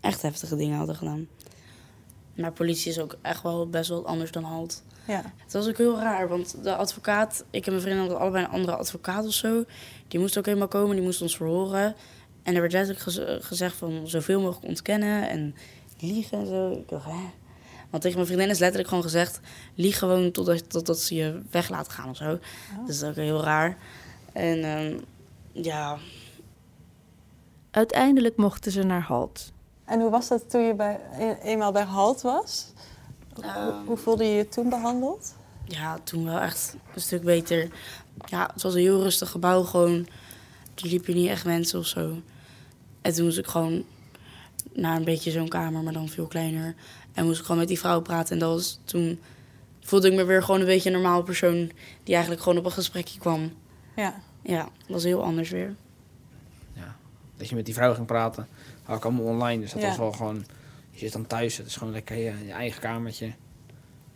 echt 0.00 0.22
heftige 0.22 0.56
dingen 0.56 0.76
hadden 0.76 0.96
gedaan. 0.96 1.28
Maar 2.34 2.52
politie 2.52 2.90
is 2.90 2.98
ook 3.00 3.16
echt 3.22 3.42
wel 3.42 3.68
best 3.68 3.88
wel 3.88 4.06
anders 4.06 4.30
dan 4.30 4.44
halt. 4.44 4.82
Ja. 5.06 5.32
Het 5.36 5.52
was 5.52 5.68
ook 5.68 5.76
heel 5.76 5.98
raar, 5.98 6.28
want 6.28 6.56
de 6.62 6.74
advocaat... 6.74 7.44
Ik 7.50 7.64
en 7.64 7.70
mijn 7.70 7.82
vrienden 7.82 8.02
hadden 8.02 8.22
allebei 8.22 8.44
een 8.44 8.50
andere 8.50 8.76
advocaat 8.76 9.26
of 9.26 9.32
zo. 9.32 9.64
Die 10.08 10.20
moest 10.20 10.38
ook 10.38 10.46
helemaal 10.46 10.68
komen, 10.68 10.96
die 10.96 11.04
moest 11.04 11.22
ons 11.22 11.36
verhoren. 11.36 11.94
En 12.42 12.54
er 12.54 12.60
werd 12.60 12.72
letterlijk 12.72 13.04
gez 13.04 13.46
gezegd 13.46 13.76
van 13.76 14.08
zoveel 14.08 14.40
mogelijk 14.40 14.66
ontkennen 14.66 15.28
en 15.28 15.54
liegen 15.98 16.38
en 16.38 16.46
zo. 16.46 16.70
Ik 16.70 16.88
dacht, 16.88 17.04
hè? 17.04 17.30
Want 17.90 18.02
tegen 18.02 18.18
mijn 18.18 18.26
vriendin 18.26 18.50
is 18.50 18.58
letterlijk 18.58 18.88
gewoon 18.88 19.04
gezegd... 19.04 19.40
lieg 19.74 19.98
gewoon 19.98 20.30
totdat, 20.30 20.70
totdat 20.70 20.98
ze 20.98 21.14
je 21.14 21.42
weg 21.50 21.68
laat 21.68 21.88
gaan 21.88 22.08
of 22.08 22.16
zo. 22.16 22.30
Oh. 22.32 22.86
Dat 22.86 22.88
is 22.88 23.02
ook 23.02 23.14
heel 23.14 23.42
raar. 23.42 23.76
En 24.32 24.64
um, 24.64 25.00
ja... 25.52 25.98
Uiteindelijk 27.70 28.36
mochten 28.36 28.72
ze 28.72 28.82
naar 28.82 29.02
Halt. 29.02 29.52
En 29.84 30.00
hoe 30.00 30.10
was 30.10 30.28
dat 30.28 30.50
toen 30.50 30.60
je 30.60 30.74
bij, 30.74 31.00
eenmaal 31.42 31.72
bij 31.72 31.82
Halt 31.82 32.20
was? 32.22 32.72
Uh, 33.40 33.54
hoe, 33.54 33.74
hoe 33.86 33.96
voelde 33.96 34.24
je 34.24 34.36
je 34.36 34.48
toen 34.48 34.68
behandeld? 34.68 35.34
Ja, 35.64 35.98
toen 36.04 36.24
wel 36.24 36.38
echt 36.38 36.76
een 36.94 37.00
stuk 37.00 37.22
beter. 37.22 37.70
Ja, 38.24 38.50
het 38.52 38.62
was 38.62 38.74
een 38.74 38.80
heel 38.80 39.02
rustig 39.02 39.30
gebouw 39.30 39.62
gewoon. 39.62 40.06
Er 40.74 40.86
liepen 40.86 41.14
niet 41.14 41.28
echt 41.28 41.44
mensen 41.44 41.78
of 41.78 41.86
zo. 41.86 42.22
En 43.02 43.14
toen 43.14 43.24
moest 43.24 43.38
ik 43.38 43.46
gewoon 43.46 43.84
naar 44.74 44.96
een 44.96 45.04
beetje 45.04 45.30
zo'n 45.30 45.48
kamer, 45.48 45.82
maar 45.82 45.92
dan 45.92 46.08
veel 46.08 46.26
kleiner. 46.26 46.74
En 47.12 47.24
moest 47.24 47.38
ik 47.38 47.44
gewoon 47.44 47.60
met 47.60 47.68
die 47.68 47.78
vrouw 47.78 48.00
praten. 48.00 48.32
En 48.32 48.38
dat 48.38 48.50
was 48.50 48.80
toen 48.84 49.20
voelde 49.80 50.10
ik 50.10 50.14
me 50.14 50.24
weer 50.24 50.42
gewoon 50.42 50.60
een 50.60 50.66
beetje 50.66 50.88
een 50.90 50.94
normaal 50.94 51.22
persoon 51.22 51.70
die 52.02 52.14
eigenlijk 52.14 52.42
gewoon 52.42 52.58
op 52.58 52.64
een 52.64 52.72
gesprekje 52.72 53.18
kwam. 53.18 53.52
Ja. 53.96 54.22
Ja, 54.42 54.62
dat 54.62 54.88
was 54.88 55.02
heel 55.02 55.22
anders 55.22 55.50
weer. 55.50 55.74
Ja, 56.72 56.96
dat 57.36 57.48
je 57.48 57.54
met 57.54 57.64
die 57.64 57.74
vrouw 57.74 57.94
ging 57.94 58.06
praten, 58.06 58.48
had 58.82 58.96
ik 58.96 59.04
allemaal 59.04 59.24
online. 59.24 59.60
Dus 59.60 59.72
dat 59.72 59.82
ja. 59.82 59.88
was 59.88 59.96
wel 59.96 60.12
gewoon, 60.12 60.44
je 60.90 60.98
zit 60.98 61.12
dan 61.12 61.26
thuis, 61.26 61.56
het 61.56 61.66
is 61.66 61.76
gewoon 61.76 61.92
lekker 61.92 62.16
je, 62.16 62.32
je 62.46 62.52
eigen 62.52 62.80
kamertje. 62.80 63.32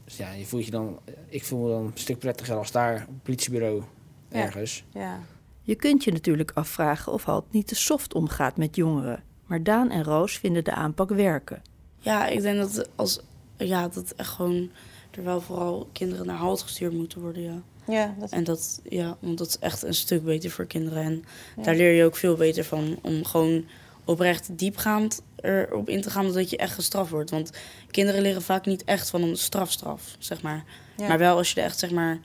Dus 0.05 0.17
ja, 0.17 0.33
je 0.33 0.47
voelt 0.47 0.65
je 0.65 0.71
dan, 0.71 0.99
ik 1.29 1.45
voel 1.45 1.63
me 1.63 1.71
dan 1.71 1.85
een 1.85 1.93
stuk 1.95 2.19
prettiger 2.19 2.57
als 2.57 2.71
daar 2.71 2.95
op 2.95 3.15
het 3.15 3.23
politiebureau 3.23 3.83
ergens. 4.29 4.85
Ja. 4.93 5.01
ja. 5.01 5.21
Je 5.63 5.75
kunt 5.75 6.05
je 6.05 6.13
natuurlijk 6.13 6.51
afvragen 6.55 7.13
of 7.13 7.25
Halt 7.25 7.53
niet 7.53 7.67
te 7.67 7.75
soft 7.75 8.15
omgaat 8.15 8.57
met 8.57 8.77
jongeren. 8.77 9.23
Maar 9.49 9.63
Daan 9.63 9.91
en 9.91 10.05
Roos 10.05 10.39
vinden 10.39 10.65
de 10.65 10.73
aanpak 10.73 11.11
werken. 11.11 11.63
Ja, 11.99 12.27
ik 12.27 12.41
denk 12.41 12.59
dat 12.59 12.89
als 12.95 13.21
ja, 13.57 13.89
dat 13.89 14.13
echt 14.17 14.29
gewoon 14.29 14.71
er 15.11 15.25
wel 15.25 15.41
vooral 15.41 15.89
kinderen 15.93 16.27
naar 16.27 16.37
Halt 16.37 16.63
gestuurd 16.63 16.93
moeten 16.93 17.21
worden, 17.21 17.43
ja. 17.43 17.63
Ja, 17.87 18.15
dat... 18.19 18.31
En 18.31 18.45
dat, 18.45 18.81
ja, 18.89 19.17
want 19.21 19.39
dat 19.39 19.49
is 19.49 19.59
echt 19.59 19.83
een 19.83 19.95
stuk 19.95 20.25
beter 20.25 20.51
voor 20.51 20.67
kinderen. 20.67 21.03
En 21.03 21.25
ja. 21.57 21.63
daar 21.63 21.77
leer 21.77 21.93
je 21.93 22.05
ook 22.05 22.17
veel 22.17 22.37
beter 22.37 22.65
van. 22.65 22.99
Om 23.03 23.25
gewoon 23.25 23.65
oprecht 24.05 24.59
diepgaand 24.59 25.23
erop 25.41 25.89
in 25.89 26.01
te 26.01 26.11
gaan 26.11 26.33
dat 26.33 26.51
je 26.51 26.57
echt 26.57 26.75
gestraft 26.75 27.11
wordt. 27.11 27.31
Want 27.31 27.51
kinderen 27.91 28.23
leren 28.23 28.43
vaak 28.43 28.67
niet 28.67 28.85
echt 28.85 29.11
van 29.11 29.23
een 29.23 29.37
strafstraf, 29.37 30.17
zeg 30.19 30.43
maar. 30.43 30.65
Ja. 30.97 31.09
Maar 31.09 31.19
wel 31.19 31.37
als 31.37 31.53
je 31.53 31.61
er 31.61 31.67
echt, 31.67 31.79
zeg 31.79 31.91
maar, 31.91 32.19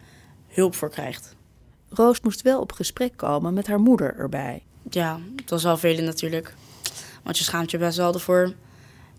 hulp 0.48 0.75
voor 0.75 0.89
krijgt. 0.89 1.36
Roos 1.89 2.22
moest 2.22 2.42
wel 2.42 2.62
op 2.62 2.72
gesprek 2.72 3.18
komen 3.18 3.53
met 3.53 3.68
haar 3.68 3.80
moeder 3.80 4.15
erbij. 4.15 4.63
Ja, 4.89 5.20
het 5.36 5.50
was 5.50 5.63
wel 5.63 5.77
veel 5.77 6.03
natuurlijk. 6.03 6.53
Want 7.24 7.38
je 7.38 7.44
schaamt 7.44 7.72
je 7.72 7.77
best 7.77 7.98
wel 7.98 8.13
ervoor. 8.13 8.53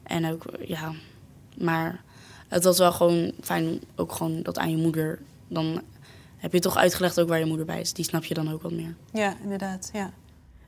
En 0.03 0.33
ook, 0.33 0.45
ja, 0.61 0.93
maar 1.57 2.03
het 2.49 2.65
was 2.65 2.79
wel 2.79 2.93
gewoon 2.93 3.33
fijn 3.41 3.81
ook 3.97 4.13
gewoon 4.13 4.43
dat 4.43 4.59
aan 4.59 4.71
je 4.71 4.77
moeder. 4.77 5.19
Dan 5.49 5.83
heb 6.37 6.53
je 6.53 6.61
toch 6.61 6.77
uitgelegd 6.77 7.21
ook 7.21 7.29
waar 7.29 7.39
je 7.39 7.45
moeder 7.45 7.67
bij 7.67 7.81
is. 7.81 7.93
Die 7.93 8.05
snap 8.05 8.25
je 8.25 8.35
dan 8.35 8.53
ook 8.53 8.63
wat 8.63 8.73
meer. 8.73 8.95
Ja, 9.13 9.37
inderdaad. 9.43 9.91
Ja. 9.93 10.13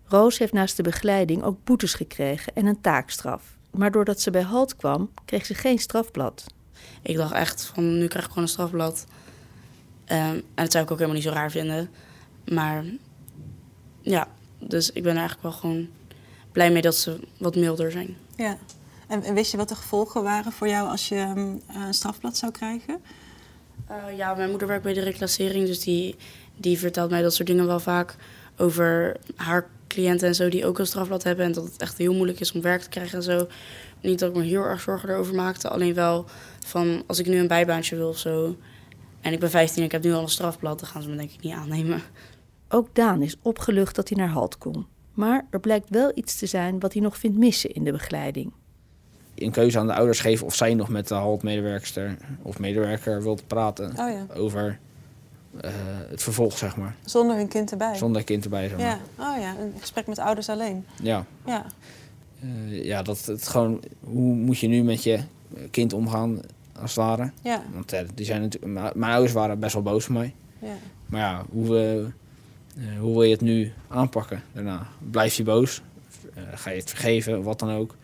Roos 0.04 0.38
heeft 0.38 0.52
naast 0.52 0.76
de 0.76 0.82
begeleiding 0.82 1.42
ook 1.42 1.64
boetes 1.64 1.94
gekregen 1.94 2.54
en 2.54 2.66
een 2.66 2.80
taakstraf. 2.80 3.56
Maar 3.70 3.90
doordat 3.90 4.20
ze 4.20 4.30
bij 4.30 4.42
Halt 4.42 4.76
kwam, 4.76 5.10
kreeg 5.24 5.46
ze 5.46 5.54
geen 5.54 5.78
strafblad. 5.78 6.46
Ik 7.02 7.16
dacht 7.16 7.32
echt 7.32 7.64
van 7.74 7.98
nu 7.98 8.06
krijg 8.06 8.24
ik 8.24 8.30
gewoon 8.30 8.44
een 8.44 8.50
strafblad. 8.50 9.06
Ehm, 10.04 10.34
en 10.34 10.42
dat 10.54 10.72
zou 10.72 10.84
ik 10.84 10.90
ook 10.90 10.98
helemaal 10.98 11.20
niet 11.20 11.26
zo 11.26 11.32
raar 11.32 11.50
vinden. 11.50 11.90
Maar 12.44 12.84
ja, 14.00 14.28
dus 14.58 14.92
ik 14.92 15.02
ben 15.02 15.12
er 15.12 15.18
eigenlijk 15.18 15.42
wel 15.42 15.52
gewoon 15.60 15.88
blij 16.56 16.70
mee 16.70 16.82
dat 16.82 16.96
ze 16.96 17.18
wat 17.38 17.56
milder 17.56 17.90
zijn. 17.90 18.16
ja. 18.36 18.58
En, 19.06 19.22
en 19.22 19.34
wist 19.34 19.50
je 19.50 19.56
wat 19.56 19.68
de 19.68 19.74
gevolgen 19.74 20.22
waren 20.22 20.52
voor 20.52 20.68
jou 20.68 20.88
als 20.88 21.08
je 21.08 21.16
um, 21.36 21.62
een 21.84 21.94
strafblad 21.94 22.36
zou 22.36 22.52
krijgen? 22.52 23.00
Uh, 23.90 24.16
ja, 24.16 24.34
mijn 24.34 24.50
moeder 24.50 24.68
werkt 24.68 24.82
bij 24.82 24.92
de 24.92 25.00
reclassering, 25.00 25.66
dus 25.66 25.80
die, 25.80 26.16
die 26.56 26.78
vertelt 26.78 27.10
mij 27.10 27.22
dat 27.22 27.34
soort 27.34 27.48
dingen 27.48 27.66
wel 27.66 27.80
vaak 27.80 28.16
over 28.56 29.16
haar 29.34 29.68
cliënten 29.86 30.28
en 30.28 30.34
zo 30.34 30.48
die 30.48 30.66
ook 30.66 30.78
een 30.78 30.86
strafblad 30.86 31.22
hebben. 31.22 31.44
En 31.44 31.52
dat 31.52 31.64
het 31.64 31.76
echt 31.76 31.98
heel 31.98 32.14
moeilijk 32.14 32.40
is 32.40 32.52
om 32.52 32.60
werk 32.60 32.82
te 32.82 32.88
krijgen 32.88 33.16
en 33.16 33.24
zo. 33.24 33.46
Niet 34.00 34.18
dat 34.18 34.30
ik 34.30 34.36
me 34.36 34.42
heel 34.42 34.62
erg 34.62 34.80
zorgen 34.80 35.08
erover 35.08 35.34
maakte, 35.34 35.68
alleen 35.68 35.94
wel 35.94 36.24
van 36.66 37.02
als 37.06 37.18
ik 37.18 37.26
nu 37.26 37.38
een 37.38 37.48
bijbaantje 37.48 37.96
wil 37.96 38.08
of 38.08 38.18
zo. 38.18 38.56
En 39.20 39.32
ik 39.32 39.40
ben 39.40 39.50
15 39.50 39.78
en 39.78 39.84
ik 39.84 39.92
heb 39.92 40.02
nu 40.02 40.12
al 40.12 40.22
een 40.22 40.28
strafblad, 40.28 40.78
dan 40.80 40.88
gaan 40.88 41.02
ze 41.02 41.08
me 41.08 41.16
denk 41.16 41.30
ik 41.30 41.42
niet 41.42 41.54
aannemen. 41.54 42.02
Ook 42.68 42.94
Daan 42.94 43.22
is 43.22 43.36
opgelucht 43.42 43.94
dat 43.94 44.08
hij 44.08 44.18
naar 44.18 44.28
Halt 44.28 44.58
kon. 44.58 44.86
Maar 45.16 45.46
er 45.50 45.60
blijkt 45.60 45.90
wel 45.90 46.12
iets 46.14 46.36
te 46.36 46.46
zijn 46.46 46.80
wat 46.80 46.92
hij 46.92 47.02
nog 47.02 47.18
vindt 47.18 47.38
missen 47.38 47.72
in 47.72 47.84
de 47.84 47.92
begeleiding 47.92 48.52
een 49.44 49.50
keuze 49.50 49.78
aan 49.78 49.86
de 49.86 49.94
ouders 49.94 50.20
geven 50.20 50.46
of 50.46 50.54
zij 50.54 50.74
nog 50.74 50.88
met 50.88 51.08
de 51.08 51.14
haltmedewerkster 51.14 52.16
of 52.42 52.58
medewerker 52.58 53.22
wilt 53.22 53.46
praten 53.46 53.90
oh 53.90 53.96
ja. 53.96 54.26
over 54.34 54.78
uh, 55.64 55.70
het 56.10 56.22
vervolg, 56.22 56.58
zeg 56.58 56.76
maar. 56.76 56.94
Zonder 57.04 57.36
hun 57.36 57.48
kind 57.48 57.70
erbij? 57.70 57.94
Zonder 57.94 58.24
kind 58.24 58.44
erbij, 58.44 58.68
zeg 58.68 58.78
maar. 58.78 58.86
Ja, 58.86 58.98
oh 59.18 59.40
ja, 59.40 59.56
een 59.60 59.72
gesprek 59.80 60.06
met 60.06 60.18
ouders 60.18 60.48
alleen. 60.48 60.86
Ja. 61.02 61.24
Ja, 61.46 61.66
uh, 62.44 62.84
ja 62.84 63.02
dat 63.02 63.24
het 63.24 63.48
gewoon, 63.48 63.82
hoe 64.00 64.34
moet 64.34 64.58
je 64.58 64.68
nu 64.68 64.82
met 64.82 65.02
je 65.02 65.20
kind 65.70 65.92
omgaan, 65.92 66.40
als 66.80 66.94
het 66.94 67.04
ware? 67.04 67.30
Ja. 67.42 67.62
Want 67.72 67.92
uh, 67.92 68.00
die 68.14 68.26
zijn 68.26 68.40
natuurlijk, 68.40 68.94
mijn 68.94 69.12
ouders 69.12 69.32
waren 69.32 69.58
best 69.58 69.74
wel 69.74 69.82
boos 69.82 70.04
voor 70.04 70.14
mij. 70.14 70.34
Ja. 70.58 70.74
Maar 71.06 71.20
ja, 71.20 71.44
hoe, 71.50 72.12
hoe 72.98 73.12
wil 73.12 73.22
je 73.22 73.32
het 73.32 73.40
nu 73.40 73.72
aanpakken 73.88 74.42
daarna? 74.52 74.86
Blijf 75.10 75.34
je 75.34 75.42
boos? 75.42 75.82
ga 76.54 76.70
je 76.70 76.76
het 76.76 76.88
vergeven, 76.88 77.42
wat 77.42 77.58
dan 77.58 77.70
ook? 77.70 77.96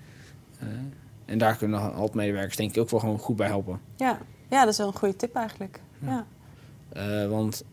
En 1.24 1.38
daar 1.38 1.56
kunnen 1.56 1.80
haltmedewerkers 1.80 2.56
denk 2.56 2.70
ik 2.70 2.82
ook 2.82 2.90
wel 2.90 3.00
gewoon 3.00 3.18
goed 3.18 3.36
bij 3.36 3.46
helpen. 3.46 3.80
Ja, 3.96 4.18
ja 4.50 4.60
dat 4.60 4.72
is 4.72 4.78
wel 4.78 4.86
een 4.86 4.96
goede 4.96 5.16
tip 5.16 5.34
eigenlijk. 5.34 5.80
Ja. 5.98 6.26
Want 7.28 7.64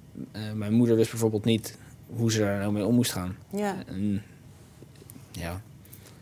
mijn 0.54 0.74
moeder 0.74 0.96
wist 0.96 1.10
bijvoorbeeld 1.10 1.46
niet 1.46 1.78
hoe 2.16 2.32
ze 2.32 2.40
daar 2.40 2.60
nou 2.60 2.72
mee 2.72 2.86
om 2.86 2.96
moest 2.96 3.12
gaan. 3.12 3.36
Ja. 3.50 3.76
En, 3.88 4.24
ja. 5.32 5.62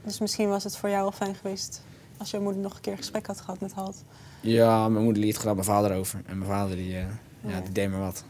Dus 0.03 0.19
misschien 0.19 0.49
was 0.49 0.63
het 0.63 0.77
voor 0.77 0.89
jou 0.89 1.05
al 1.05 1.11
fijn 1.11 1.35
geweest 1.35 1.81
als 2.17 2.31
je 2.31 2.39
moeder 2.39 2.61
nog 2.61 2.75
een 2.75 2.81
keer 2.81 2.97
gesprek 2.97 3.27
had 3.27 3.41
gehad 3.41 3.59
met 3.59 3.73
Halt. 3.73 4.03
Ja, 4.41 4.89
mijn 4.89 5.03
moeder 5.03 5.23
liet 5.23 5.37
graag 5.37 5.53
mijn 5.53 5.65
vader 5.65 5.97
over. 5.97 6.21
En 6.25 6.37
mijn 6.37 6.49
vader 6.49 6.75
die, 6.75 6.93
uh, 6.93 7.05
ja. 7.41 7.61
die 7.61 7.71
deed 7.71 7.89
maar 7.89 7.99
wat. 7.99 8.23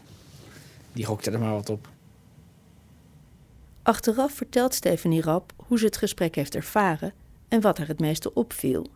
Die 0.92 1.04
gokte 1.04 1.30
er 1.30 1.38
maar 1.38 1.52
wat 1.52 1.70
op. 1.70 1.88
Achteraf 3.88 4.32
vertelt 4.32 4.74
Stephanie 4.74 5.22
Rap 5.22 5.52
hoe 5.66 5.78
ze 5.78 5.84
het 5.84 5.96
gesprek 5.96 6.34
heeft 6.34 6.54
ervaren 6.54 7.12
en 7.48 7.60
wat 7.60 7.78
haar 7.78 7.86
het 7.86 8.00
meeste 8.00 8.34
opviel. 8.34 8.86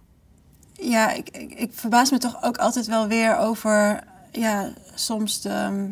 Ja, 0.72 1.10
ik, 1.10 1.28
ik, 1.30 1.70
verbaas 1.72 2.10
me 2.10 2.18
toch 2.18 2.42
ook 2.42 2.56
altijd 2.56 2.86
wel 2.86 3.08
weer 3.08 3.36
over 3.36 4.04
ja, 4.32 4.72
soms 4.94 5.40
de, 5.40 5.88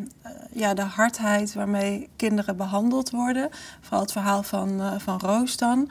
ja, 0.51 0.73
de 0.73 0.81
hardheid 0.81 1.53
waarmee 1.53 2.09
kinderen 2.15 2.57
behandeld 2.57 3.09
worden. 3.09 3.49
Vooral 3.81 4.01
het 4.01 4.11
verhaal 4.11 4.43
van, 4.43 4.81
uh, 4.81 4.93
van 4.97 5.19
Roos 5.19 5.57
dan. 5.57 5.89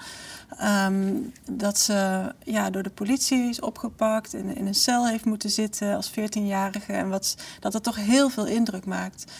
Um, 0.86 1.32
dat 1.50 1.78
ze 1.78 2.32
ja, 2.44 2.70
door 2.70 2.82
de 2.82 2.90
politie 2.90 3.48
is 3.48 3.60
opgepakt, 3.60 4.34
in, 4.34 4.56
in 4.56 4.66
een 4.66 4.74
cel 4.74 5.06
heeft 5.06 5.24
moeten 5.24 5.50
zitten 5.50 5.96
als 5.96 6.10
14-jarige. 6.10 6.92
En 6.92 7.08
wat, 7.08 7.36
dat 7.60 7.72
dat 7.72 7.82
toch 7.82 7.96
heel 7.96 8.28
veel 8.28 8.46
indruk 8.46 8.86
maakt. 8.86 9.32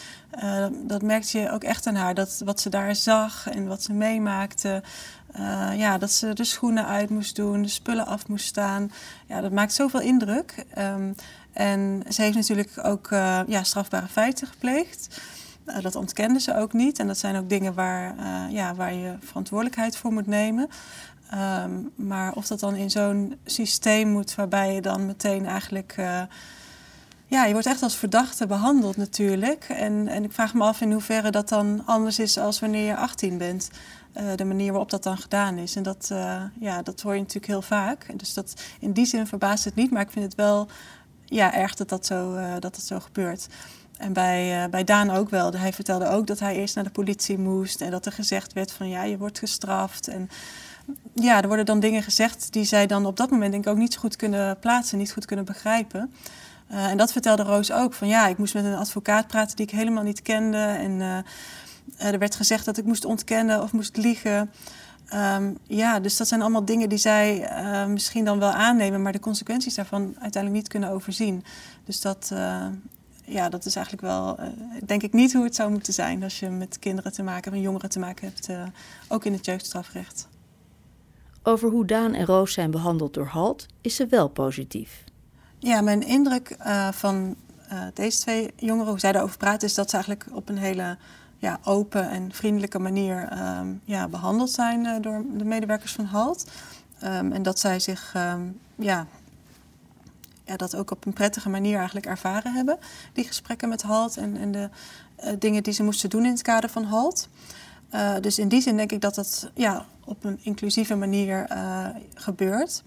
Uh, 0.43 0.65
dat 0.83 1.01
merkte 1.01 1.39
je 1.39 1.51
ook 1.51 1.63
echt 1.63 1.87
aan 1.87 1.95
haar. 1.95 2.13
Dat, 2.13 2.41
wat 2.45 2.59
ze 2.59 2.69
daar 2.69 2.95
zag 2.95 3.49
en 3.49 3.67
wat 3.67 3.83
ze 3.83 3.93
meemaakte. 3.93 4.83
Uh, 5.39 5.69
ja, 5.75 5.97
dat 5.97 6.11
ze 6.11 6.33
de 6.33 6.43
schoenen 6.43 6.85
uit 6.85 7.09
moest 7.09 7.35
doen, 7.35 7.61
de 7.61 7.67
spullen 7.67 8.05
af 8.05 8.27
moest 8.27 8.45
staan. 8.45 8.91
Ja, 9.27 9.41
dat 9.41 9.51
maakt 9.51 9.73
zoveel 9.73 10.01
indruk. 10.01 10.65
En 11.53 12.03
ze 12.09 12.21
heeft 12.21 12.35
natuurlijk 12.35 12.71
ook 12.83 13.07
ja, 13.47 13.60
strafbare 13.65 14.07
feiten 14.07 14.47
gepleegd. 14.47 15.19
Uh, 15.65 15.81
dat 15.81 15.95
ontkende 15.95 16.39
ze 16.39 16.57
ook 16.57 16.73
niet. 16.73 16.99
En 16.99 17.07
dat 17.07 17.17
zijn 17.17 17.35
ook 17.35 17.49
dingen 17.49 17.73
waar, 17.73 18.15
ja, 18.51 18.75
waar 18.75 18.93
je 18.93 19.15
verantwoordelijkheid 19.19 19.97
voor 19.97 20.13
moet 20.13 20.27
nemen. 20.27 20.69
Um, 21.63 21.91
maar 21.95 22.33
of 22.33 22.47
dat 22.47 22.59
dan 22.59 22.75
in 22.75 22.89
zo'n 22.89 23.37
systeem 23.45 24.09
moet 24.09 24.35
waarbij 24.35 24.73
je 24.73 24.81
dan 24.81 25.05
meteen 25.05 25.45
eigenlijk 25.45 25.95
ja, 27.31 27.45
je 27.45 27.51
wordt 27.51 27.67
echt 27.67 27.83
als 27.83 27.95
verdachte 27.95 28.47
behandeld 28.47 28.97
natuurlijk. 28.97 29.65
En, 29.69 30.07
en 30.07 30.23
ik 30.23 30.31
vraag 30.31 30.53
me 30.53 30.63
af 30.63 30.81
in 30.81 30.91
hoeverre 30.91 31.29
dat 31.29 31.49
dan 31.49 31.81
anders 31.85 32.19
is 32.19 32.37
als 32.37 32.59
wanneer 32.59 32.85
je 32.85 32.95
18 32.95 33.37
bent. 33.37 33.69
Uh, 34.17 34.23
de 34.35 34.45
manier 34.45 34.71
waarop 34.71 34.89
dat 34.89 35.03
dan 35.03 35.17
gedaan 35.17 35.57
is. 35.57 35.75
En 35.75 35.83
dat, 35.83 36.11
ja, 36.59 36.81
dat 36.81 37.01
hoor 37.01 37.13
je 37.13 37.19
natuurlijk 37.19 37.47
heel 37.47 37.61
vaak. 37.61 38.19
Dus 38.19 38.33
dat, 38.33 38.61
in 38.79 38.91
die 38.91 39.05
zin 39.05 39.27
verbaast 39.27 39.65
het 39.65 39.75
niet, 39.75 39.91
maar 39.91 40.01
ik 40.01 40.11
vind 40.11 40.25
het 40.25 40.35
wel 40.35 40.67
ja, 41.31 41.53
erg 41.53 41.75
dat 41.75 41.89
dat 41.89 42.05
zo, 42.05 42.35
uh, 42.35 42.51
dat 42.51 42.61
dat 42.61 42.81
zo 42.81 42.99
gebeurt. 42.99 43.47
En 43.97 44.13
bij, 44.13 44.69
bij 44.69 44.83
Daan 44.83 45.09
ook 45.09 45.29
wel. 45.29 45.53
Hij 45.53 45.73
vertelde 45.73 46.07
ook 46.07 46.27
dat 46.27 46.39
hij 46.39 46.55
eerst 46.55 46.75
naar 46.75 46.83
de 46.83 46.89
politie 46.89 47.37
moest 47.37 47.81
en 47.81 47.91
dat 47.91 48.05
er 48.05 48.11
gezegd 48.11 48.53
werd 48.53 48.71
van 48.71 48.89
ja, 48.89 49.03
je 49.03 49.17
wordt 49.17 49.39
gestraft. 49.39 50.07
En 50.07 50.29
ja, 51.13 51.41
er 51.41 51.47
worden 51.47 51.65
dan 51.65 51.79
dingen 51.79 52.03
gezegd 52.03 52.53
die 52.53 52.63
zij 52.63 52.87
dan 52.87 53.05
op 53.05 53.17
dat 53.17 53.29
moment 53.29 53.51
denk 53.51 53.65
ik 53.65 53.71
ook 53.71 53.77
niet 53.77 53.93
zo 53.93 53.99
goed 53.99 54.15
kunnen 54.15 54.59
plaatsen, 54.59 54.97
niet 54.97 55.11
goed 55.11 55.25
kunnen 55.25 55.45
begrijpen. 55.45 56.13
Uh, 56.71 56.85
en 56.85 56.97
dat 56.97 57.11
vertelde 57.11 57.43
Roos 57.43 57.71
ook. 57.71 57.93
Van 57.93 58.07
ja, 58.07 58.27
ik 58.27 58.37
moest 58.37 58.53
met 58.53 58.65
een 58.65 58.75
advocaat 58.75 59.27
praten 59.27 59.55
die 59.55 59.65
ik 59.65 59.71
helemaal 59.71 60.03
niet 60.03 60.21
kende. 60.21 60.57
En 60.57 61.25
er 61.97 62.19
werd 62.19 62.35
gezegd 62.35 62.65
dat 62.65 62.77
ik 62.77 62.85
moest 62.85 63.05
ontkennen 63.05 63.61
of 63.61 63.71
moest 63.71 63.97
liegen. 63.97 64.51
Um, 65.13 65.57
ja, 65.67 65.99
dus 65.99 66.17
dat 66.17 66.27
zijn 66.27 66.41
allemaal 66.41 66.65
dingen 66.65 66.89
die 66.89 66.97
zij 66.97 67.51
uh, 67.51 67.85
misschien 67.85 68.25
dan 68.25 68.39
wel 68.39 68.51
aannemen, 68.51 69.01
maar 69.01 69.11
de 69.11 69.19
consequenties 69.19 69.75
daarvan 69.75 70.03
uiteindelijk 70.19 70.53
niet 70.53 70.67
kunnen 70.67 70.89
overzien. 70.89 71.43
Dus 71.83 72.01
dat, 72.01 72.31
ja, 73.25 73.49
dat 73.49 73.65
is 73.65 73.75
eigenlijk 73.75 74.05
wel, 74.05 74.39
denk 74.85 75.03
ik, 75.03 75.13
niet 75.13 75.33
hoe 75.33 75.43
het 75.43 75.55
zou 75.55 75.71
moeten 75.71 75.93
zijn 75.93 76.23
als 76.23 76.39
je 76.39 76.49
met 76.49 76.79
kinderen 76.79 77.13
te 77.13 77.23
maken, 77.23 77.51
met 77.51 77.61
jongeren 77.61 77.89
te 77.89 77.99
maken 77.99 78.27
hebt, 78.27 78.49
ook 79.07 79.25
in 79.25 79.33
het 79.33 79.45
jeugdstrafrecht. 79.45 80.27
Over 81.43 81.69
hoe 81.69 81.85
Daan 81.85 82.13
en 82.13 82.25
Roos 82.25 82.53
zijn 82.53 82.71
behandeld 82.71 83.13
door 83.13 83.27
HALT 83.27 83.65
is 83.81 83.95
ze 83.95 84.07
wel 84.07 84.27
positief. 84.27 85.03
Ja, 85.59 85.81
mijn 85.81 86.01
indruk 86.01 86.55
uh, 86.59 86.91
van 86.91 87.35
uh, 87.71 87.83
deze 87.93 88.19
twee 88.19 88.53
jongeren, 88.55 88.89
hoe 88.89 88.99
zij 88.99 89.11
daarover 89.11 89.37
praten, 89.37 89.67
is 89.67 89.73
dat 89.73 89.89
ze 89.89 89.95
eigenlijk 89.95 90.27
op 90.31 90.49
een 90.49 90.57
hele 90.57 90.97
ja, 91.41 91.59
open 91.63 92.09
en 92.09 92.33
vriendelijke 92.33 92.79
manier 92.79 93.39
um, 93.59 93.81
ja, 93.83 94.07
behandeld 94.07 94.49
zijn 94.49 94.85
uh, 94.85 94.95
door 95.01 95.23
de 95.37 95.43
medewerkers 95.43 95.93
van 95.93 96.05
HALT. 96.05 96.45
Um, 97.03 97.31
en 97.31 97.43
dat 97.43 97.59
zij 97.59 97.79
zich 97.79 98.13
um, 98.17 98.59
ja, 98.75 99.07
dat 100.55 100.75
ook 100.75 100.91
op 100.91 101.05
een 101.05 101.13
prettige 101.13 101.49
manier 101.49 101.77
eigenlijk 101.77 102.05
ervaren 102.05 102.53
hebben, 102.53 102.77
die 103.13 103.23
gesprekken 103.23 103.69
met 103.69 103.81
HALT 103.81 104.17
en, 104.17 104.51
de 104.51 104.69
dingen 105.39 105.63
die 105.63 105.73
ze 105.73 105.83
moesten 105.83 106.09
doen 106.09 106.25
in 106.25 106.31
het 106.31 106.41
kader 106.41 106.69
van 106.69 106.83
HALT. 106.83 107.29
dus 108.21 108.39
in 108.39 108.47
die 108.47 108.61
zin 108.61 108.77
denk 108.77 108.91
ik 108.91 109.01
dat 109.01 109.15
dat 109.15 109.49
ja, 109.53 109.85
op 110.05 110.23
een 110.23 110.39
inclusieve 110.41 110.95
manier 110.95 111.47
gebeurt. 112.13 112.83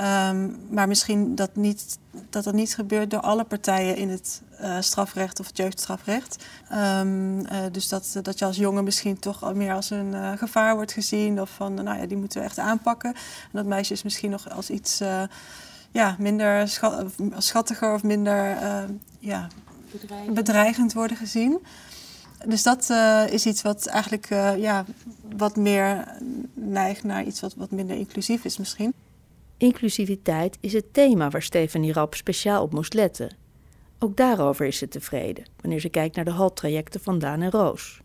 Um, 0.00 0.56
maar 0.70 0.88
misschien 0.88 1.34
dat, 1.34 1.56
niet, 1.56 1.98
dat 2.30 2.44
dat 2.44 2.54
niet 2.54 2.74
gebeurt 2.74 3.10
door 3.10 3.20
alle 3.20 3.44
partijen 3.44 3.96
in 3.96 4.08
het 4.08 4.42
uh, 4.60 4.76
strafrecht 4.80 5.40
of 5.40 5.46
het 5.46 5.56
jeugdstrafrecht. 5.56 6.44
Um, 6.72 7.38
uh, 7.38 7.46
dus 7.72 7.88
dat, 7.88 8.18
dat 8.22 8.38
je 8.38 8.44
als 8.44 8.56
jongen 8.56 8.84
misschien 8.84 9.18
toch 9.18 9.42
al 9.42 9.54
meer 9.54 9.72
als 9.74 9.90
een 9.90 10.12
uh, 10.12 10.32
gevaar 10.32 10.74
wordt 10.74 10.92
gezien. 10.92 11.40
Of 11.40 11.50
van, 11.50 11.74
nou 11.74 11.98
ja, 11.98 12.06
die 12.06 12.16
moeten 12.16 12.40
we 12.40 12.46
echt 12.46 12.58
aanpakken. 12.58 13.14
En 13.14 13.50
dat 13.52 13.64
meisjes 13.64 14.02
misschien 14.02 14.30
nog 14.30 14.50
als 14.50 14.70
iets 14.70 15.02
ja, 15.90 16.16
minder 16.18 16.68
schat, 16.68 17.12
schattiger 17.38 17.94
of 17.94 18.02
minder 18.02 18.58
ja, 19.18 19.48
bedreigend. 19.92 20.34
bedreigend 20.34 20.92
worden 20.92 21.16
gezien. 21.16 21.58
Dus 22.46 22.62
dat 22.62 22.90
is 23.30 23.46
iets 23.46 23.62
wat 23.62 23.86
eigenlijk 23.86 24.28
ja, 24.58 24.84
wat 25.36 25.56
meer 25.56 26.04
neigt 26.54 27.04
naar 27.04 27.24
iets 27.24 27.40
wat, 27.40 27.54
wat 27.54 27.70
minder 27.70 27.96
inclusief 27.96 28.44
is 28.44 28.58
misschien. 28.58 28.94
Inclusiviteit 29.58 30.58
is 30.60 30.72
het 30.72 30.94
thema 30.94 31.30
waar 31.30 31.42
Stefanie 31.42 31.92
Rap 31.92 32.14
speciaal 32.14 32.62
op 32.62 32.72
moest 32.72 32.94
letten. 32.94 33.36
Ook 33.98 34.16
daarover 34.16 34.66
is 34.66 34.78
ze 34.78 34.88
tevreden, 34.88 35.44
wanneer 35.60 35.80
ze 35.80 35.88
kijkt 35.88 36.16
naar 36.16 36.24
de 36.24 36.30
haltrajecten 36.30 37.00
van 37.00 37.18
Daan 37.18 37.42
en 37.42 37.50
Roos. 37.50 38.00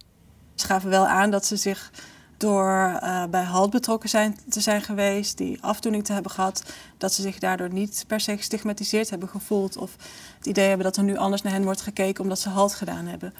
Ze 0.55 0.65
gaven 0.65 0.89
wel 0.89 1.08
aan 1.08 1.31
dat 1.31 1.46
ze 1.46 1.55
zich 1.55 1.91
door 2.38 3.00
uh, 3.03 3.25
bij 3.25 3.43
HALT 3.43 3.70
betrokken 3.70 4.10
zijn, 4.10 4.38
te 4.50 4.62
zijn 4.62 4.81
geweest, 4.81 5.38
die 5.38 5.62
afdoening 5.62 6.03
te 6.03 6.13
hebben 6.13 6.31
gehad, 6.31 6.74
dat 6.98 7.13
ze 7.13 7.22
zich 7.22 7.39
daardoor 7.39 7.74
niet 7.74 8.03
per 8.08 8.20
se 8.20 8.38
gestigmatiseerd 8.38 9.10
hebben 9.10 9.29
gevoeld 9.29 9.77
of 9.77 9.96
het 10.38 10.46
idee 10.46 10.67
hebben 10.67 10.86
dat 10.86 10.98
er 10.98 11.03
nu 11.03 11.17
anders 11.17 11.41
naar 11.41 11.53
hen 11.53 11.63
wordt 11.63 11.81
gekeken 11.81 12.24
omdat 12.24 12.39
ze 12.39 12.50
HALT 12.50 12.74
gedaan 12.74 13.05
hebben. 13.05 13.34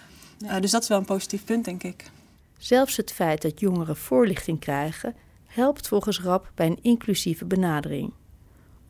Uh, 0.44 0.60
dus 0.60 0.70
dat 0.70 0.82
is 0.82 0.88
wel 0.88 0.98
een 0.98 1.04
positief 1.04 1.44
punt, 1.44 1.64
denk 1.64 1.82
ik. 1.82 2.10
Zelfs 2.58 2.96
het 2.96 3.12
feit 3.12 3.42
dat 3.42 3.60
jongeren 3.60 3.96
voorlichting 3.96 4.60
krijgen, 4.60 5.14
helpt 5.54 5.88
volgens 5.88 6.20
RAP 6.20 6.50
bij 6.54 6.66
een 6.66 6.82
inclusieve 6.82 7.44
benadering. 7.44 8.12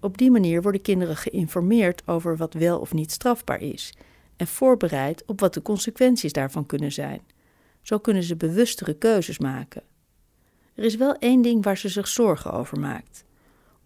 Op 0.01 0.19
die 0.19 0.31
manier 0.31 0.63
worden 0.63 0.83
kinderen 0.83 1.17
geïnformeerd 1.17 2.03
over 2.07 2.37
wat 2.37 2.55
wel 2.55 2.79
of 2.79 2.93
niet 2.93 3.11
strafbaar 3.11 3.61
is 3.61 3.95
en 4.37 4.47
voorbereid 4.47 5.23
op 5.27 5.41
wat 5.41 5.55
de 5.55 5.63
consequenties 5.63 6.33
daarvan 6.33 6.67
kunnen 6.67 6.93
zijn. 6.93 7.21
Zo 7.83 7.99
kunnen 7.99 8.23
ze 8.23 8.37
bewustere 8.37 8.95
keuzes 8.95 9.39
maken. 9.39 9.83
Er 10.75 10.85
is 10.85 10.97
wel 10.97 11.15
één 11.15 11.43
ding 11.43 11.65
waar 11.65 11.79
ze 11.79 11.89
zich 11.89 12.09
zorgen 12.09 12.53
over 12.53 12.81
maakt. 12.81 13.25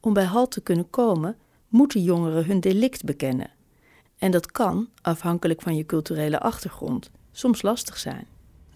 Om 0.01 0.13
bij 0.13 0.25
halt 0.25 0.51
te 0.51 0.61
kunnen 0.61 0.91
komen, 0.91 1.37
moeten 1.69 2.03
jongeren 2.03 2.45
hun 2.45 2.61
delict 2.61 3.05
bekennen. 3.05 3.51
En 4.19 4.31
dat 4.31 4.53
kan, 4.53 4.89
afhankelijk 5.03 5.63
van 5.63 5.77
je 5.77 5.87
culturele 5.87 6.41
achtergrond, 6.41 7.11
soms 7.33 7.63
lastig 7.63 7.97
zijn. 7.97 8.27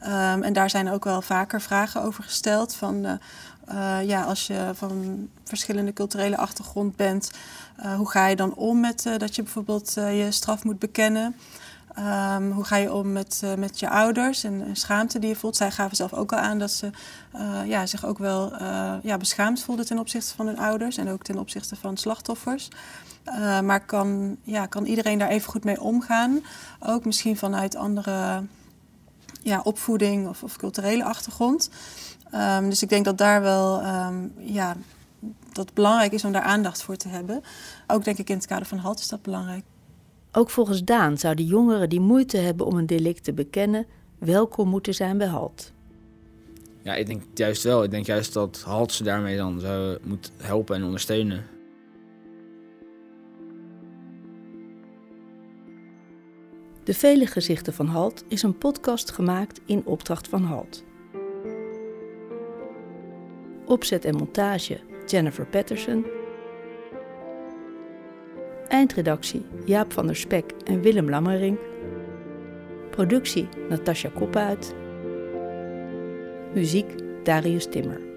Um, 0.07 0.43
en 0.43 0.53
daar 0.53 0.71
zijn 0.71 0.91
ook 0.91 1.05
wel 1.05 1.23
vaker 1.23 1.61
vragen 1.61 2.03
over 2.03 2.25
gesteld. 2.25 2.75
Van, 2.75 3.05
uh, 3.05 3.13
uh, 3.73 4.09
ja, 4.09 4.23
als 4.23 4.47
je 4.47 4.71
van 4.75 5.29
verschillende 5.45 5.93
culturele 5.93 6.37
achtergrond 6.37 6.97
bent, 6.97 7.31
uh, 7.85 7.95
hoe 7.95 8.11
ga 8.11 8.27
je 8.27 8.37
dan 8.37 8.55
om 8.55 8.81
met 8.81 9.03
dat 9.19 9.37
je 9.37 9.43
bijvoorbeeld 9.43 9.93
je 9.95 10.27
straf 10.31 10.65
moet 10.65 10.79
bekennen? 10.79 11.37
Um, 11.99 12.51
hoe 12.51 12.65
ga 12.65 12.77
je 12.77 12.93
om 12.93 13.13
met, 13.13 13.43
met 13.59 13.81
je 13.81 13.89
ouders 13.89 14.45
en, 14.45 14.67
schaamte 14.73 15.19
die 15.19 15.29
je 15.29 15.37
voelt? 15.37 15.57
Zij 15.57 15.71
gaven 15.71 15.97
zelf 15.97 16.13
ook 16.13 16.33
al 16.33 16.39
aan 16.39 16.59
dat 16.59 16.71
ze 16.71 16.91
ja, 17.65 17.87
zich 17.87 18.05
ook 18.05 18.19
wel 18.19 18.53
ja, 19.03 19.17
beschaamd 19.17 19.63
voelden 19.63 19.87
ten 19.87 19.99
opzichte 19.99 20.35
van 20.35 20.47
hun 20.47 20.59
ouders 20.59 20.97
en 20.97 21.09
ook 21.09 21.23
ten 21.23 21.39
opzichte 21.39 21.77
van 21.77 21.97
slachtoffers. 21.97 22.69
maar 23.63 23.81
kan, 23.81 24.37
ja, 24.43 24.67
kan 24.67 24.85
iedereen 24.85 25.19
daar 25.19 25.29
even 25.29 25.51
goed 25.51 25.65
mee 25.65 25.81
omgaan? 25.81 26.41
Ook 26.81 27.05
misschien 27.05 27.37
vanuit 27.37 27.77
andere 27.77 28.43
ja, 29.43 29.61
opvoeding 29.65 30.29
of, 30.29 30.43
of 30.43 30.57
culturele 30.57 31.05
achtergrond. 31.05 31.71
Um, 32.35 32.69
dus 32.69 32.83
ik 32.83 32.89
denk 32.89 33.05
dat 33.05 33.19
daar 33.19 33.43
wel 33.43 33.87
um, 33.87 34.33
ja, 34.39 34.77
dat 35.53 35.65
het 35.65 35.75
belangrijk 35.75 36.13
is 36.13 36.25
om 36.25 36.33
daar 36.33 36.43
aandacht 36.43 36.83
voor 36.83 36.97
te 36.97 37.09
hebben. 37.09 37.43
Ook 37.87 38.05
denk 38.05 38.19
ik 38.19 38.29
in 38.31 38.37
het 38.37 38.47
kader 38.47 38.67
van 38.67 38.79
HALT 38.79 38.99
is 38.99 39.09
dat 39.09 39.23
belangrijk. 39.23 39.65
Ook 40.33 40.51
volgens 40.51 40.85
Daan 40.85 41.19
zouden 41.19 41.45
jongeren 41.45 41.89
die 41.89 42.01
moeite 42.01 42.37
hebben 42.37 42.67
om 42.67 42.77
een 42.77 42.87
delict 42.87 43.25
te 43.25 43.33
bekennen, 43.33 43.87
welkom 44.19 44.69
moeten 44.69 44.95
zijn 44.95 45.19
bij 45.19 45.27
HALT. 45.27 45.73
Ja, 46.83 46.95
ik 46.95 47.07
denk 47.07 47.23
juist 47.35 47.63
wel. 47.63 47.83
Ik 47.83 47.91
denk 47.91 48.07
juist 48.07 48.33
dat 48.33 48.63
HALT 48.65 48.93
ze 48.93 49.03
daarmee 49.03 49.37
dan 49.37 49.61
zou 49.61 49.99
moet 50.03 50.31
helpen 50.37 50.77
en 50.77 50.85
ondersteunen. 50.85 51.45
De 56.91 56.97
Vele 56.97 57.27
Gezichten 57.27 57.73
van 57.73 57.87
HALT 57.87 58.25
is 58.29 58.43
een 58.43 58.59
podcast 58.59 59.11
gemaakt 59.11 59.61
in 59.67 59.83
opdracht 59.85 60.29
van 60.29 60.43
HALT. 60.43 60.85
Opzet 63.65 64.05
en 64.05 64.17
montage 64.17 64.81
Jennifer 65.07 65.47
Patterson. 65.47 66.07
Eindredactie 68.69 69.47
Jaap 69.65 69.93
van 69.93 70.07
der 70.07 70.17
Spek 70.17 70.53
en 70.65 70.81
Willem 70.81 71.11
Lammering. 71.11 71.59
Productie 72.91 73.49
Natasja 73.69 74.11
Koppuit. 74.15 74.75
Muziek 76.55 76.95
Darius 77.25 77.67
Timmer. 77.67 78.10